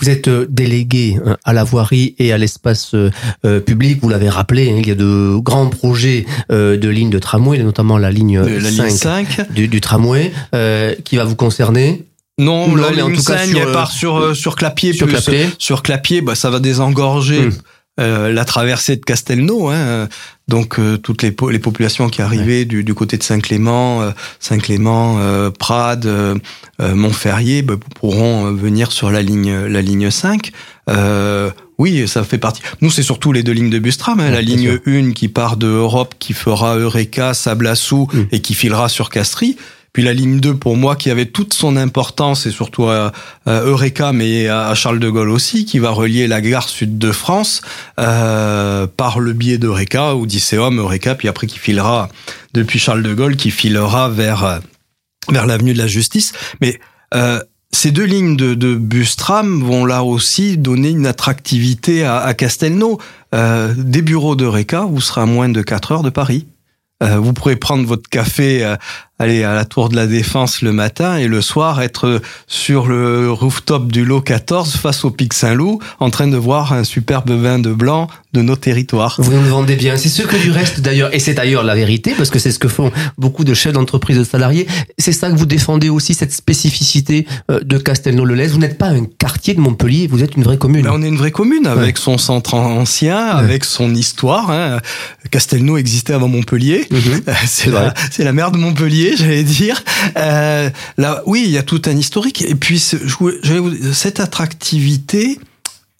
Vous 0.00 0.10
êtes 0.10 0.28
euh, 0.28 0.46
délégué 0.48 1.18
hein, 1.24 1.36
à 1.44 1.52
la 1.52 1.64
voirie 1.64 2.14
et 2.18 2.32
à 2.32 2.38
l'espace 2.38 2.94
euh, 2.94 3.10
euh, 3.44 3.60
public. 3.60 3.98
Vous 4.02 4.08
l'avez 4.08 4.28
rappelé, 4.28 4.70
hein, 4.70 4.76
il 4.78 4.88
y 4.88 4.90
a 4.90 4.94
de 4.96 5.36
grands 5.38 5.68
projets 5.68 6.26
euh, 6.50 6.76
de 6.76 6.88
lignes 6.88 7.10
de 7.10 7.18
tramway, 7.18 7.58
notamment 7.62 7.96
la 7.98 8.10
ligne 8.10 8.42
De 8.42 8.58
la 8.58 8.70
5 8.70 8.86
ligne 8.86 8.96
5. 8.96 9.52
du, 9.52 9.68
du 9.68 9.80
tramway, 9.80 10.32
euh, 10.54 10.94
qui 11.04 11.16
va 11.16 11.24
vous 11.24 11.36
concerner? 11.36 12.04
Non, 12.36 12.66
mais 12.66 13.00
en 13.00 13.10
tout 13.10 13.22
cas 13.22 13.38
5, 13.38 13.46
sur, 13.46 13.58
elle 13.60 13.68
euh, 13.68 13.72
part 13.72 13.92
sur 13.92 14.16
euh, 14.16 14.34
sur 14.34 14.56
Clapier 14.56 14.92
sur 14.92 15.06
plus. 15.06 15.14
Clapier. 15.14 15.46
Sur 15.58 15.82
Clapier, 15.84 16.20
bah, 16.20 16.34
ça 16.34 16.50
va 16.50 16.58
désengorger 16.58 17.40
Hmm. 17.42 17.52
Euh, 18.00 18.32
la 18.32 18.44
traversée 18.44 18.96
de 18.96 19.04
Castelnau. 19.04 19.68
Hein. 19.68 20.08
Donc 20.48 20.78
euh, 20.78 20.96
toutes 20.98 21.22
les, 21.22 21.30
po- 21.32 21.50
les 21.50 21.58
populations 21.58 22.08
qui 22.08 22.20
arrivaient 22.22 22.64
du, 22.64 22.84
du 22.84 22.92
côté 22.94 23.16
de 23.16 23.22
Saint-Clément, 23.22 24.02
euh, 24.02 24.10
Saint-Clément, 24.40 25.16
euh, 25.20 25.50
Prades, 25.50 26.06
euh, 26.06 26.34
euh, 26.80 26.94
Montferrier, 26.94 27.62
bah, 27.62 27.74
pourront 28.00 28.46
euh, 28.46 28.50
venir 28.52 28.92
sur 28.92 29.10
la 29.10 29.22
ligne 29.22 29.54
la 29.66 29.80
ligne 29.80 30.10
5. 30.10 30.50
Euh, 30.90 31.50
oui, 31.78 32.06
ça 32.06 32.22
fait 32.24 32.38
partie. 32.38 32.60
Nous, 32.82 32.90
c'est 32.90 33.02
surtout 33.02 33.32
les 33.32 33.42
deux 33.42 33.52
lignes 33.52 33.70
de 33.70 33.78
bus 33.78 33.96
tram. 33.96 34.20
Hein. 34.20 34.24
Ouais, 34.26 34.30
la 34.32 34.42
ligne 34.42 34.78
1 34.86 35.12
qui 35.12 35.28
part 35.28 35.56
de 35.56 35.66
Europe, 35.66 36.14
qui 36.18 36.32
fera 36.34 36.76
Eureka, 36.76 37.32
Sablassou 37.34 38.08
Hmm. 38.12 38.24
et 38.32 38.40
qui 38.40 38.54
filera 38.54 38.88
sur 38.88 39.10
Castries. 39.10 39.56
Puis 39.94 40.02
la 40.02 40.12
ligne 40.12 40.40
2 40.40 40.56
pour 40.56 40.76
moi 40.76 40.96
qui 40.96 41.08
avait 41.08 41.26
toute 41.26 41.54
son 41.54 41.76
importance 41.76 42.44
et 42.46 42.50
surtout 42.50 42.88
à, 42.88 43.12
Eureka 43.46 44.12
mais 44.12 44.48
à 44.48 44.74
Charles 44.74 44.98
de 44.98 45.08
Gaulle 45.08 45.30
aussi 45.30 45.64
qui 45.64 45.78
va 45.78 45.90
relier 45.90 46.26
la 46.26 46.42
gare 46.42 46.68
sud 46.68 46.98
de 46.98 47.12
France 47.12 47.62
euh, 47.98 48.86
par 48.88 49.20
le 49.20 49.32
biais 49.32 49.56
d'Eureka 49.56 50.16
ou 50.16 50.26
d'Iseum 50.26 50.78
Eureka 50.78 51.14
puis 51.14 51.28
après 51.28 51.46
qui 51.46 51.60
filera 51.60 52.08
depuis 52.52 52.80
Charles 52.80 53.04
de 53.04 53.14
Gaulle 53.14 53.36
qui 53.36 53.52
filera 53.52 54.08
vers 54.08 54.44
euh, 54.44 54.58
vers 55.30 55.46
l'avenue 55.46 55.72
de 55.72 55.78
la 55.78 55.86
Justice 55.86 56.32
mais 56.60 56.80
euh, 57.14 57.40
ces 57.74 57.90
deux 57.90 58.04
lignes 58.04 58.36
de, 58.36 58.54
de 58.54 58.74
bus 58.74 59.16
tram 59.16 59.62
vont 59.62 59.84
là 59.84 60.02
aussi 60.04 60.56
donner 60.56 60.90
une 60.90 61.06
attractivité 61.06 62.04
à, 62.04 62.18
à 62.18 62.32
Castelnau. 62.32 63.00
Euh, 63.34 63.74
des 63.76 64.00
bureaux 64.00 64.36
d'Eureka, 64.36 64.82
vous 64.82 65.00
serez 65.00 65.22
à 65.22 65.26
moins 65.26 65.48
de 65.48 65.60
4 65.60 65.92
heures 65.92 66.02
de 66.04 66.10
Paris. 66.10 66.46
Euh, 67.02 67.18
vous 67.18 67.32
pourrez 67.32 67.56
prendre 67.56 67.84
votre 67.86 68.08
café, 68.08 68.64
euh, 68.64 68.76
aller 69.18 69.44
à 69.44 69.54
la 69.54 69.64
Tour 69.64 69.88
de 69.88 69.96
la 69.96 70.06
Défense 70.06 70.62
le 70.62 70.72
matin 70.72 71.16
et 71.16 71.28
le 71.28 71.40
soir 71.40 71.80
être 71.82 72.20
sur 72.46 72.86
le 72.86 73.30
rooftop 73.30 73.90
du 73.92 74.04
lot 74.04 74.20
14 74.20 74.76
face 74.76 75.04
au 75.04 75.10
Pic 75.10 75.32
Saint-Loup 75.32 75.78
en 76.00 76.10
train 76.10 76.26
de 76.26 76.36
voir 76.36 76.72
un 76.72 76.84
superbe 76.84 77.30
vin 77.30 77.58
de 77.58 77.72
blanc 77.72 78.08
de 78.34 78.42
nos 78.42 78.56
territoires. 78.56 79.14
Vous 79.18 79.32
nous 79.32 79.48
vendez 79.48 79.76
bien. 79.76 79.96
C'est 79.96 80.08
ce 80.08 80.22
que 80.22 80.36
du 80.36 80.50
reste 80.50 80.80
d'ailleurs, 80.80 81.14
et 81.14 81.20
c'est 81.20 81.34
d'ailleurs 81.34 81.62
la 81.62 81.76
vérité, 81.76 82.14
parce 82.16 82.30
que 82.30 82.40
c'est 82.40 82.50
ce 82.50 82.58
que 82.58 82.66
font 82.66 82.90
beaucoup 83.16 83.44
de 83.44 83.54
chefs 83.54 83.72
d'entreprise 83.72 84.18
de 84.18 84.24
salariés. 84.24 84.66
C'est 84.98 85.12
ça 85.12 85.30
que 85.30 85.36
vous 85.36 85.46
défendez 85.46 85.88
aussi, 85.88 86.14
cette 86.14 86.32
spécificité 86.32 87.26
euh, 87.50 87.60
de 87.60 87.78
Castelnau-le-Lez. 87.78 88.48
Vous 88.48 88.58
n'êtes 88.58 88.76
pas 88.76 88.88
un 88.88 89.04
quartier 89.04 89.54
de 89.54 89.60
Montpellier, 89.60 90.08
vous 90.08 90.24
êtes 90.24 90.34
une 90.34 90.42
vraie 90.42 90.58
commune. 90.58 90.82
Ben, 90.82 90.90
on 90.92 91.02
est 91.02 91.08
une 91.08 91.16
vraie 91.16 91.30
commune 91.30 91.68
avec 91.68 91.96
son 91.96 92.18
centre 92.18 92.54
ancien, 92.54 93.18
avec 93.18 93.64
son 93.64 93.94
histoire. 93.94 94.50
Hein. 94.50 94.80
Castelnau 95.30 95.76
existait 95.76 96.12
avant 96.12 96.28
Montpellier. 96.28 96.86
Mhm. 96.90 97.20
C'est 97.46 97.70
la, 97.70 97.94
c'est 98.10 98.24
la 98.24 98.32
mère 98.32 98.50
de 98.50 98.56
Montpellier, 98.56 99.03
j'allais 99.16 99.42
dire. 99.44 99.82
Euh, 100.16 100.70
là, 100.96 101.22
oui, 101.26 101.42
il 101.44 101.50
y 101.50 101.58
a 101.58 101.62
tout 101.62 101.82
un 101.86 101.96
historique. 101.96 102.42
Et 102.42 102.54
puis, 102.54 102.78
ce- 102.78 102.96
je 103.06 103.54
vous- 103.54 103.92
cette 103.92 104.20
attractivité, 104.20 105.38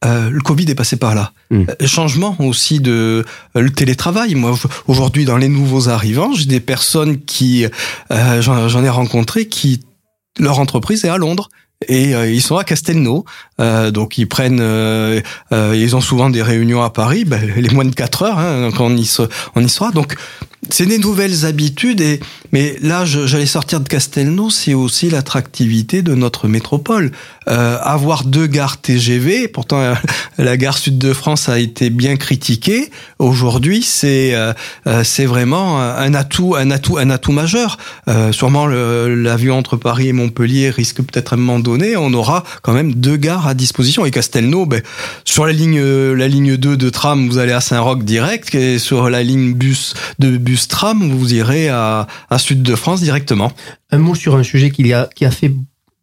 euh, 0.05 0.31
le 0.31 0.41
Covid 0.41 0.71
est 0.71 0.75
passé 0.75 0.97
par 0.97 1.15
là. 1.15 1.33
Mm. 1.51 1.65
Euh, 1.83 1.87
Changement 1.87 2.37
aussi 2.41 2.81
de 2.81 3.25
euh, 3.57 3.61
le 3.61 3.71
télétravail. 3.71 4.35
Moi, 4.35 4.55
aujourd'hui, 4.87 5.25
dans 5.25 5.37
les 5.39 5.49
nouveaux 5.49 5.89
arrivants, 5.89 6.33
j'ai 6.35 6.47
des 6.47 6.61
personnes 6.61 7.21
qui, 7.25 7.67
euh, 8.11 8.41
j'en 8.43 8.85
ai 8.85 8.89
rencontré 8.91 9.47
qui 9.47 9.81
leur 10.39 10.59
entreprise 10.59 11.05
est 11.05 11.09
à 11.09 11.17
Londres. 11.17 11.49
Et 11.89 12.15
euh, 12.15 12.31
ils 12.31 12.41
sont 12.41 12.57
à 12.57 12.65
Castelnau, 12.65 13.25
Euh, 13.61 13.91
donc 13.91 14.17
ils 14.17 14.27
prennent, 14.27 14.61
euh, 14.61 15.21
euh, 15.53 15.75
ils 15.77 15.95
ont 15.97 16.01
souvent 16.01 16.31
des 16.31 16.41
réunions 16.43 16.83
à 16.83 16.89
Paris, 16.91 17.25
ben, 17.25 17.41
les 17.57 17.69
moins 17.71 17.85
de 17.85 17.95
4 17.95 18.23
heures, 18.23 18.39
hein, 18.39 18.63
donc 18.63 18.81
on 18.81 18.97
y, 18.97 19.05
se- 19.05 19.29
on 19.55 19.61
y 19.63 19.69
sera. 19.69 19.91
Donc 19.93 20.15
c'est 20.71 20.87
des 20.87 20.99
nouvelles 20.99 21.45
habitudes, 21.45 22.01
et, 22.01 22.21
mais 22.55 22.77
là 22.83 23.05
j'allais 23.05 23.47
sortir 23.47 23.81
de 23.81 23.89
Castelnau, 23.89 24.49
c'est 24.49 24.75
aussi 24.75 25.11
l'attractivité 25.11 26.03
de 26.03 26.15
notre 26.15 26.47
métropole. 26.47 27.11
Euh, 27.49 27.79
avoir 27.83 28.23
deux 28.23 28.47
gares 28.47 28.81
TGV, 28.81 29.49
pourtant 29.49 29.81
euh, 29.81 29.95
la 30.39 30.57
gare 30.57 30.79
Sud 30.79 30.97
de 30.97 31.13
France 31.13 31.49
a 31.49 31.59
été 31.59 31.91
bien 31.91 32.17
critiquée. 32.17 32.91
Aujourd'hui, 33.19 33.83
c'est 33.83 34.35
euh, 34.35 34.53
euh, 34.87 35.03
c'est 35.03 35.27
vraiment 35.27 35.81
un 35.81 36.15
atout, 36.15 36.55
un 36.57 36.71
atout, 36.71 36.97
un 36.97 37.11
atout 37.11 37.33
majeur. 37.33 37.77
Euh, 38.09 38.31
sûrement 38.31 38.67
l'avion 38.67 39.59
entre 39.59 39.77
Paris 39.77 40.09
et 40.09 40.13
Montpellier 40.13 40.71
risque 40.71 41.03
peut-être 41.03 41.33
à 41.33 41.37
un 41.37 41.39
moment 41.41 41.59
donné, 41.59 41.97
on 41.97 42.13
aura 42.13 42.45
quand 42.63 42.73
même 42.73 42.95
deux 42.95 43.17
gares 43.17 43.49
à 43.49 43.55
disposition. 43.55 44.07
Et 44.07 44.13
Castelnau, 44.13 44.65
ben, 44.65 44.81
sur 45.25 45.45
la 45.45 45.53
ligne 45.53 45.83
la 45.83 46.29
ligne 46.29 46.57
2 46.57 46.77
de 46.77 46.91
tram, 46.91 47.29
vous 47.29 47.39
allez 47.39 47.53
à 47.53 47.61
Saint-Roch 47.61 48.05
direct, 48.05 48.55
et 48.55 48.79
sur 48.79 49.11
la 49.11 49.25
ligne 49.25 49.55
bus 49.55 49.95
de 50.21 50.37
bus 50.37 50.69
tram, 50.69 51.11
vous 51.11 51.35
irez 51.35 51.69
à, 51.69 52.07
à 52.31 52.39
Sud 52.45 52.63
de 52.63 52.75
France 52.75 53.01
directement. 53.01 53.53
Un 53.91 53.99
mot 53.99 54.15
sur 54.15 54.37
un 54.37 54.43
sujet 54.43 54.71
qui 54.71 54.93
a, 54.93 55.09
qui 55.15 55.25
a 55.25 55.31
fait 55.31 55.51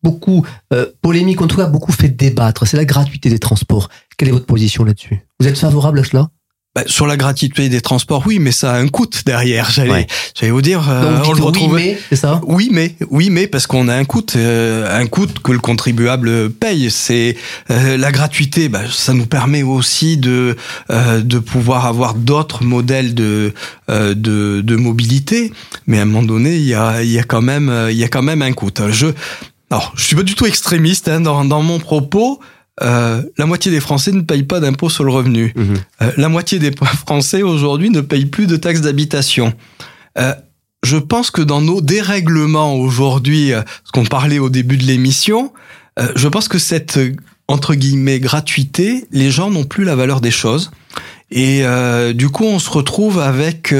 beaucoup 0.03 0.43
euh, 0.73 0.87
polémique, 1.01 1.41
en 1.41 1.47
tout 1.47 1.57
cas 1.57 1.67
beaucoup 1.67 1.91
fait 1.91 2.09
débattre, 2.09 2.65
c'est 2.65 2.77
la 2.77 2.85
gratuité 2.85 3.29
des 3.29 3.37
transports. 3.37 3.89
Quelle 4.17 4.29
est 4.29 4.31
votre 4.31 4.47
position 4.47 4.83
là-dessus? 4.83 5.21
Vous 5.39 5.47
êtes 5.47 5.57
favorable 5.57 5.99
à 5.99 6.03
cela? 6.03 6.29
Ben, 6.73 6.85
sur 6.87 7.05
la 7.05 7.17
gratuité 7.17 7.67
des 7.67 7.81
transports, 7.81 8.23
oui, 8.25 8.39
mais 8.39 8.53
ça 8.53 8.71
a 8.71 8.77
un 8.77 8.87
coût 8.87 9.05
derrière. 9.25 9.69
J'allais 9.69 9.91
Ouais. 9.91 10.07
j'allais 10.39 10.53
vous 10.53 10.61
dire, 10.61 10.89
euh, 10.89 11.17
Donc 11.17 11.27
on 11.27 11.33
le 11.33 11.39
oui, 11.39 11.45
retrouve. 11.45 11.75
mais, 11.75 11.99
c'est 12.09 12.15
ça? 12.15 12.39
Oui, 12.45 12.69
mais 12.71 12.95
oui, 13.09 13.29
mais 13.29 13.47
parce 13.47 13.67
qu'on 13.67 13.89
a 13.89 13.93
un 13.95 14.05
coût, 14.05 14.23
euh, 14.37 14.97
un 14.97 15.05
coût 15.05 15.27
que 15.43 15.51
le 15.51 15.59
contribuable 15.59 16.49
paye. 16.49 16.89
C'est 16.89 17.35
euh, 17.71 17.97
la 17.97 18.13
gratuité. 18.13 18.69
Bah, 18.69 18.83
ça 18.89 19.11
nous 19.13 19.25
permet 19.25 19.63
aussi 19.63 20.15
de 20.15 20.55
euh, 20.91 21.19
de 21.19 21.39
pouvoir 21.39 21.87
avoir 21.87 22.13
d'autres 22.13 22.63
modèles 22.63 23.15
de, 23.15 23.53
euh, 23.89 24.13
de 24.13 24.61
de 24.61 24.75
mobilité. 24.77 25.51
Mais 25.87 25.99
à 25.99 26.03
un 26.03 26.05
moment 26.05 26.23
donné, 26.23 26.55
il 26.55 26.63
y 26.65 26.73
a 26.73 27.03
il 27.03 27.11
y 27.11 27.19
a 27.19 27.23
quand 27.23 27.41
même 27.41 27.69
il 27.91 27.97
y 27.97 28.05
a 28.05 28.07
quand 28.07 28.23
même 28.23 28.41
un 28.41 28.53
coût. 28.53 28.69
Je 28.91 29.07
alors 29.69 29.91
je 29.97 30.03
suis 30.05 30.15
pas 30.15 30.23
du 30.23 30.35
tout 30.35 30.45
extrémiste 30.45 31.09
hein, 31.09 31.19
dans 31.19 31.43
dans 31.43 31.61
mon 31.63 31.79
propos. 31.79 32.39
Euh, 32.81 33.21
la 33.37 33.45
moitié 33.45 33.69
des 33.69 33.79
Français 33.79 34.11
ne 34.11 34.21
payent 34.21 34.43
pas 34.43 34.59
d'impôt 34.59 34.89
sur 34.89 35.03
le 35.03 35.11
revenu. 35.11 35.53
Mhm. 35.55 35.75
Euh, 36.01 36.11
la 36.17 36.29
moitié 36.29 36.57
des 36.57 36.71
Français 37.05 37.41
aujourd'hui 37.41 37.89
ne 37.89 38.01
payent 38.01 38.25
plus 38.25 38.47
de 38.47 38.55
taxes 38.55 38.81
d'habitation. 38.81 39.53
Euh, 40.17 40.33
je 40.83 40.97
pense 40.97 41.31
que 41.31 41.41
dans 41.41 41.61
nos 41.61 41.81
dérèglements 41.81 42.75
aujourd'hui, 42.75 43.51
ce 43.83 43.91
qu'on 43.91 44.05
parlait 44.05 44.39
au 44.39 44.49
début 44.49 44.77
de 44.77 44.83
l'émission, 44.83 45.53
je 46.15 46.27
pense 46.27 46.47
que 46.47 46.57
cette 46.57 46.99
entre 47.47 47.75
guillemets 47.75 48.19
gratuité, 48.19 49.05
les 49.11 49.29
gens 49.29 49.51
n'ont 49.51 49.65
plus 49.65 49.83
la 49.83 49.95
valeur 49.95 50.21
des 50.21 50.31
choses 50.31 50.71
et 51.29 51.63
du 52.15 52.29
coup 52.29 52.45
on 52.45 52.57
se 52.57 52.71
retrouve 52.71 53.19
avec 53.19 53.75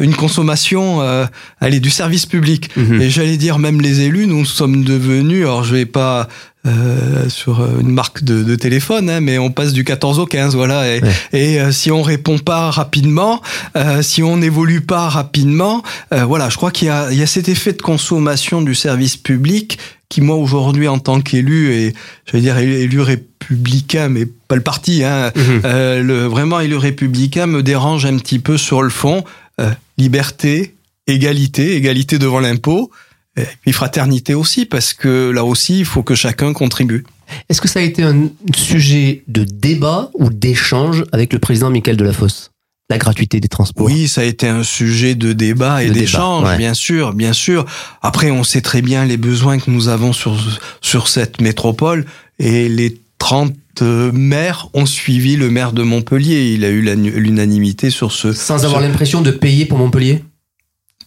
une 0.00 0.14
consommation, 0.14 1.00
euh, 1.02 1.26
allez, 1.60 1.80
du 1.80 1.90
service 1.90 2.26
public. 2.26 2.70
Mhm. 2.76 3.00
Et 3.02 3.10
j'allais 3.10 3.36
dire 3.36 3.58
même 3.58 3.80
les 3.80 4.00
élus, 4.00 4.26
nous 4.26 4.44
sommes 4.44 4.82
devenus, 4.84 5.42
alors 5.44 5.62
je 5.64 5.74
vais 5.76 5.86
pas 5.86 6.28
euh, 6.66 7.28
sur 7.28 7.60
euh, 7.60 7.78
une 7.80 7.90
marque 7.90 8.24
de, 8.24 8.42
de 8.42 8.56
téléphone, 8.56 9.08
hein, 9.08 9.20
mais 9.20 9.38
on 9.38 9.52
passe 9.52 9.72
du 9.72 9.84
14 9.84 10.18
au 10.18 10.26
15, 10.26 10.56
voilà. 10.56 10.92
Et, 10.96 11.00
Ouais. 11.00 11.12
et 11.32 11.60
euh, 11.60 11.70
si 11.70 11.92
on 11.92 12.02
répond 12.02 12.38
pas 12.38 12.70
rapidement, 12.72 13.40
euh, 13.76 14.02
si 14.02 14.24
on 14.24 14.38
n'évolue 14.38 14.80
pas 14.80 15.08
rapidement, 15.08 15.82
euh, 16.12 16.24
voilà, 16.24 16.48
je 16.48 16.56
crois 16.56 16.72
qu'il 16.72 16.88
y 16.88 16.90
a, 16.90 17.12
il 17.12 17.18
y 17.18 17.22
a 17.22 17.26
cet 17.28 17.48
effet 17.48 17.72
de 17.72 17.82
consommation 17.82 18.62
du 18.62 18.74
service 18.74 19.16
public 19.16 19.78
qui, 20.08 20.20
moi, 20.20 20.36
aujourd'hui, 20.36 20.88
en 20.88 20.98
tant 20.98 21.20
qu'élu, 21.20 21.72
et 21.72 21.94
j'allais 22.26 22.42
dire 22.42 22.58
élu 22.58 23.00
républicain, 23.00 24.08
mais 24.08 24.26
pas 24.48 24.56
le 24.56 24.62
parti, 24.62 25.04
hein, 25.04 25.30
euh, 25.64 26.02
le, 26.02 26.24
vraiment 26.26 26.60
élu 26.60 26.76
républicain 26.76 27.46
me 27.46 27.62
dérange 27.62 28.06
un 28.06 28.16
petit 28.16 28.38
peu 28.38 28.56
sur 28.56 28.82
le 28.82 28.90
fond. 28.90 29.24
Euh, 29.60 29.70
liberté, 29.96 30.74
égalité, 31.06 31.76
égalité 31.76 32.18
devant 32.18 32.40
l'impôt, 32.40 32.90
et 33.36 33.44
puis 33.62 33.72
fraternité 33.72 34.34
aussi, 34.34 34.66
parce 34.66 34.92
que 34.92 35.30
là 35.30 35.44
aussi, 35.44 35.80
il 35.80 35.84
faut 35.84 36.02
que 36.02 36.14
chacun 36.14 36.52
contribue. 36.52 37.04
Est-ce 37.48 37.60
que 37.60 37.68
ça 37.68 37.80
a 37.80 37.82
été 37.82 38.02
un 38.02 38.28
sujet 38.54 39.22
de 39.28 39.44
débat 39.44 40.10
ou 40.14 40.30
d'échange 40.30 41.04
avec 41.12 41.32
le 41.32 41.38
président 41.38 41.70
Michael 41.70 41.96
Delafosse 41.96 42.50
La 42.90 42.98
gratuité 42.98 43.40
des 43.40 43.48
transports? 43.48 43.86
Oui, 43.86 44.08
ça 44.08 44.22
a 44.22 44.24
été 44.24 44.48
un 44.48 44.62
sujet 44.62 45.14
de 45.14 45.32
débat 45.32 45.82
et 45.82 45.90
d'échange, 45.90 46.46
ouais. 46.48 46.56
bien 46.56 46.74
sûr, 46.74 47.14
bien 47.14 47.32
sûr. 47.32 47.66
Après, 48.02 48.30
on 48.30 48.44
sait 48.44 48.60
très 48.62 48.82
bien 48.82 49.04
les 49.04 49.16
besoins 49.16 49.58
que 49.58 49.70
nous 49.70 49.88
avons 49.88 50.12
sur, 50.12 50.38
sur 50.80 51.08
cette 51.08 51.40
métropole 51.40 52.06
et 52.38 52.68
les 52.68 53.00
30 53.18 53.54
euh, 53.82 54.12
maires 54.12 54.68
ont 54.74 54.86
suivi 54.86 55.36
le 55.36 55.50
maire 55.50 55.72
de 55.72 55.82
Montpellier. 55.82 56.52
Il 56.52 56.64
a 56.64 56.68
eu 56.68 56.82
l'unanimité 56.82 57.90
sur 57.90 58.12
ce. 58.12 58.32
Sans 58.32 58.64
avoir 58.64 58.80
l'impression 58.80 59.20
de 59.20 59.30
payer 59.30 59.66
pour 59.66 59.78
Montpellier? 59.78 60.22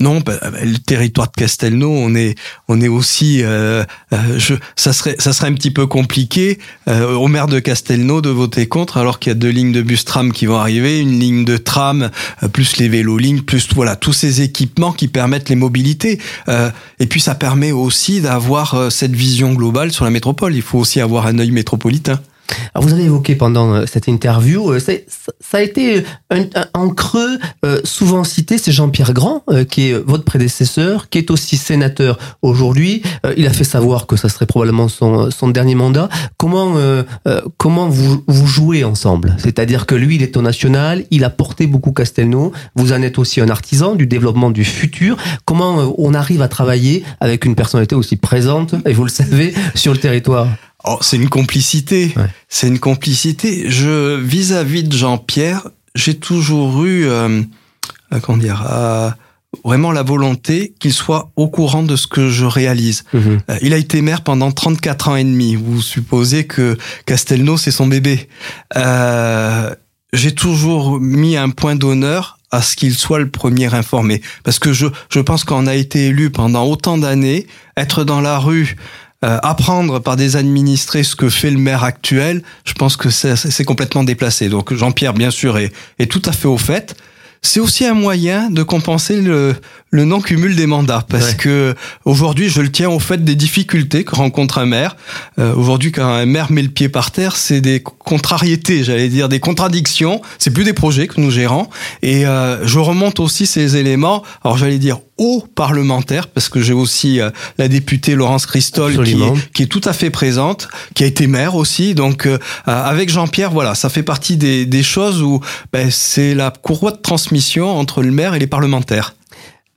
Non, 0.01 0.21
bah, 0.21 0.37
bah, 0.41 0.59
le 0.63 0.77
territoire 0.77 1.27
de 1.27 1.33
Castelnau, 1.33 1.91
on 1.91 2.15
est, 2.15 2.35
on 2.69 2.79
est 2.79 2.87
aussi, 2.87 3.43
euh, 3.43 3.83
euh, 4.13 4.17
je, 4.37 4.55
ça 4.77 4.93
serait, 4.93 5.17
ça 5.19 5.33
serait 5.33 5.49
un 5.49 5.53
petit 5.53 5.71
peu 5.71 5.87
compliqué 5.87 6.57
euh, 6.87 7.15
au 7.15 7.27
maire 7.27 7.47
de 7.47 7.59
Castelnau 7.59 8.21
de 8.21 8.29
voter 8.29 8.65
contre, 8.65 8.95
alors 8.95 9.19
qu'il 9.19 9.31
y 9.31 9.35
a 9.35 9.35
deux 9.35 9.49
lignes 9.49 9.73
de 9.73 9.81
bus 9.81 10.05
tram 10.05 10.31
qui 10.31 10.45
vont 10.45 10.55
arriver, 10.55 11.01
une 11.01 11.19
ligne 11.19 11.43
de 11.43 11.57
tram, 11.57 12.11
plus 12.53 12.77
les 12.77 12.87
vélos-lignes, 12.87 13.41
plus 13.41 13.67
voilà 13.75 13.97
tous 13.97 14.13
ces 14.13 14.41
équipements 14.41 14.93
qui 14.93 15.09
permettent 15.09 15.49
les 15.49 15.57
mobilités. 15.57 16.19
et 16.47 17.05
puis 17.05 17.19
ça 17.19 17.35
permet 17.35 17.73
aussi 17.73 18.21
d'avoir 18.21 18.91
cette 18.91 19.13
vision 19.13 19.53
globale 19.53 19.91
sur 19.91 20.05
la 20.05 20.11
métropole. 20.11 20.55
Il 20.55 20.61
faut 20.61 20.79
aussi 20.79 21.01
avoir 21.01 21.25
un 21.25 21.39
œil 21.39 21.51
métropolitain. 21.51 22.21
Alors 22.73 22.87
vous 22.87 22.93
avez 22.93 23.03
évoqué 23.03 23.35
pendant 23.35 23.73
euh, 23.73 23.85
cette 23.85 24.07
interview, 24.07 24.71
euh, 24.71 24.79
ça, 24.79 24.93
a 25.57 25.61
été 25.61 26.03
un, 26.29 26.45
en 26.73 26.89
creux 26.89 27.39
euh, 27.65 27.81
souvent 27.83 28.23
cité, 28.23 28.57
c'est 28.57 28.71
Jean-Pierre 28.71 29.13
Grand, 29.13 29.43
qui 29.69 29.89
est 29.89 29.93
votre 29.93 30.23
prédécesseur, 30.23 31.09
qui 31.09 31.17
est 31.17 31.31
aussi 31.31 31.57
sénateur 31.57 32.17
aujourd'hui. 32.41 33.01
il 33.37 33.47
a 33.47 33.53
fait 33.53 33.63
savoir 33.63 34.07
que 34.07 34.15
ça 34.15 34.29
serait 34.29 34.45
probablement 34.45 34.87
son, 34.87 35.31
son 35.31 35.47
dernier 35.49 35.75
mandat. 35.75 36.09
Comment 36.37 36.75
comment 37.57 37.89
vous, 37.89 38.23
vous 38.27 38.47
jouez 38.47 38.83
ensemble? 38.83 39.35
C'est-à-dire 39.37 39.85
que 39.85 39.95
lui, 39.95 40.15
il 40.15 40.23
est 40.23 40.37
au 40.37 40.41
national, 40.41 41.05
il 41.11 41.23
a 41.23 41.29
porté 41.29 41.67
beaucoup 41.67 41.91
Castelnau. 41.91 42.51
Vous 42.75 42.93
en 42.93 43.01
êtes 43.01 43.17
aussi 43.17 43.41
un 43.41 43.49
artisan 43.49 43.95
du 43.95 44.07
développement 44.07 44.51
du 44.51 44.63
futur. 44.63 45.17
Comment 45.45 45.93
on 45.97 46.13
arrive 46.13 46.41
à 46.41 46.47
travailler 46.47 47.03
avec 47.19 47.45
une 47.45 47.55
personnalité 47.55 47.95
aussi 47.95 48.15
présente, 48.15 48.75
et 48.85 48.93
vous 48.93 49.03
le 49.03 49.09
savez, 49.09 49.53
sur 49.75 49.93
le 49.93 49.99
territoire? 49.99 50.47
Oh, 50.85 50.97
c'est 51.01 51.17
une 51.17 51.29
complicité. 51.29 52.13
C'est 52.47 52.67
une 52.67 52.79
complicité. 52.79 53.69
Je 53.69 54.15
vis-à-vis 54.15 54.83
de 54.83 54.95
Jean-Pierre, 54.95 55.67
j'ai 55.95 56.17
toujours 56.17 56.85
eu, 56.85 57.05
euh, 57.05 57.41
euh 58.13 58.19
comment 58.21 58.37
dire, 58.37 58.65
euh, 58.69 59.09
vraiment 59.63 59.91
la 59.91 60.03
volonté 60.03 60.73
qu'il 60.79 60.93
soit 60.93 61.31
au 61.35 61.47
courant 61.47 61.83
de 61.83 61.95
ce 61.95 62.07
que 62.07 62.29
je 62.29 62.45
réalise. 62.45 63.03
Mhm. 63.13 63.39
Euh, 63.49 63.57
il 63.61 63.73
a 63.73 63.77
été 63.77 64.01
maire 64.01 64.21
pendant 64.21 64.51
34 64.51 65.09
ans 65.09 65.15
et 65.15 65.23
demi. 65.23 65.55
Vous 65.55 65.81
supposez 65.81 66.45
que 66.45 66.77
Castelnau, 67.05 67.57
c'est 67.57 67.71
son 67.71 67.87
bébé. 67.87 68.29
Euh, 68.75 69.73
j'ai 70.13 70.33
toujours 70.33 70.99
mis 70.99 71.37
un 71.37 71.49
point 71.49 71.75
d'honneur 71.75 72.37
à 72.51 72.61
ce 72.61 72.75
qu'il 72.75 72.95
soit 72.95 73.19
le 73.19 73.29
premier 73.29 73.73
informé. 73.73 74.21
Parce 74.43 74.59
que 74.59 74.73
je, 74.73 74.87
je 75.09 75.19
pense 75.19 75.43
qu'on 75.43 75.67
a 75.67 75.75
été 75.75 76.07
élu 76.07 76.31
pendant 76.31 76.65
autant 76.65 76.97
d'années, 76.97 77.45
être 77.77 78.03
dans 78.03 78.21
la 78.21 78.39
rue, 78.39 78.75
apprendre 79.21 79.99
par 79.99 80.15
des 80.15 80.35
administrés 80.35 81.03
ce 81.03 81.15
que 81.15 81.29
fait 81.29 81.51
le 81.51 81.57
maire 81.57 81.83
actuel, 81.83 82.41
je 82.65 82.73
pense 82.73 82.95
que 82.95 83.09
c'est 83.09 83.65
complètement 83.65 84.03
déplacé. 84.03 84.49
Donc 84.49 84.73
Jean-Pierre, 84.73 85.13
bien 85.13 85.31
sûr, 85.31 85.57
est, 85.57 85.73
est 85.99 86.09
tout 86.09 86.21
à 86.25 86.31
fait 86.31 86.47
au 86.47 86.57
fait. 86.57 86.95
C'est 87.41 87.61
aussi 87.61 87.85
un 87.85 87.93
moyen 87.93 88.49
de 88.49 88.63
compenser 88.63 89.21
le, 89.21 89.55
le 89.91 90.03
non-cumul 90.03 90.55
des 90.55 90.67
mandats 90.67 91.05
parce 91.07 91.33
que 91.33 91.73
aujourd'hui 92.03 92.49
je 92.49 92.59
le 92.61 92.69
tiens 92.69 92.89
au 92.89 92.99
fait 92.99 93.23
des 93.23 93.35
difficultés 93.35 94.03
que 94.03 94.13
rencontre 94.13 94.57
un 94.57 94.65
maire. 94.65 94.97
Euh, 95.39 95.55
aujourd'hui 95.55 95.93
quand 95.93 96.05
un 96.05 96.25
maire 96.25 96.51
met 96.51 96.61
le 96.61 96.67
pied 96.69 96.89
par 96.89 97.11
terre, 97.11 97.37
c'est 97.37 97.61
des 97.61 97.81
contrariétés, 97.81 98.83
j'allais 98.83 99.07
dire 99.07 99.29
des 99.29 99.39
contradictions. 99.39 100.21
C'est 100.37 100.51
plus 100.51 100.65
des 100.65 100.73
projets 100.73 101.07
que 101.07 101.21
nous 101.21 101.31
gérons 101.31 101.69
et 102.01 102.27
euh, 102.27 102.67
je 102.67 102.79
remonte 102.79 103.21
aussi 103.21 103.45
ces 103.45 103.77
éléments. 103.77 104.21
Alors 104.43 104.57
j'allais 104.57 104.77
dire 104.77 104.99
aux 105.19 105.41
parlementaires 105.53 106.27
parce 106.27 106.49
que 106.49 106.59
j'ai 106.61 106.73
aussi 106.73 107.21
euh, 107.21 107.29
la 107.59 107.67
députée 107.67 108.15
Laurence 108.15 108.47
Christol 108.47 109.03
qui, 109.03 109.15
qui, 109.53 109.63
est 109.63 109.67
tout 109.67 109.81
à 109.85 109.93
fait 109.93 110.09
présente, 110.09 110.67
qui 110.95 111.03
a 111.03 111.07
été 111.07 111.27
maire 111.27 111.53
aussi. 111.55 111.93
Donc 111.93 112.27
avec 112.65 113.09
Jean-Pierre, 113.09 113.51
voilà, 113.51 113.75
ça 113.75 113.89
fait 113.89 114.03
partie 114.03 114.37
des, 114.37 114.65
des 114.65 114.83
choses 114.83 115.21
où 115.21 115.39
ben, 115.71 115.91
c'est 115.91 116.33
la 116.33 116.51
courroie 116.51 116.91
de 116.91 116.97
transmission 116.97 117.77
entre 117.77 118.01
le 118.01 118.11
maire 118.11 118.33
et 118.33 118.39
les 118.39 118.47
parlementaires. 118.47 119.13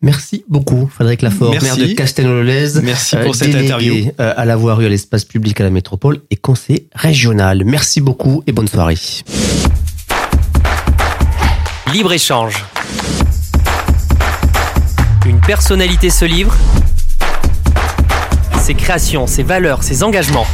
Merci 0.03 0.45
beaucoup, 0.49 0.91
Frédéric 0.93 1.23
Lafort, 1.23 1.55
maire 1.63 1.77
de 1.77 1.87
Castelnau-le-Lez. 1.95 2.81
Merci 2.83 3.17
pour 3.19 3.31
euh, 3.31 3.33
cette 3.35 3.55
interview. 3.55 4.11
Euh, 4.19 4.35
à 4.37 4.45
la 4.45 4.57
voirie 4.57 4.87
à 4.87 4.89
l'espace 4.89 5.25
public 5.25 5.61
à 5.61 5.65
la 5.65 5.71
métropole 5.71 6.23
et 6.29 6.35
conseiller 6.35 6.89
régional. 6.93 7.63
Merci 7.65 8.01
beaucoup 8.01 8.43
et 8.49 8.53
bonne 8.53 8.67
soirée. 8.67 8.99
Libre-échange. 11.93 12.65
Personnalité 15.47 16.09
se 16.09 16.25
livre. 16.25 16.55
Ses 18.61 18.75
créations, 18.75 19.27
ses 19.27 19.43
valeurs, 19.43 19.83
ses 19.83 20.05
engagements. 20.05 20.47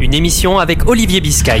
Une 0.00 0.14
émission 0.14 0.58
avec 0.58 0.88
Olivier 0.88 1.20
Biscay. 1.20 1.60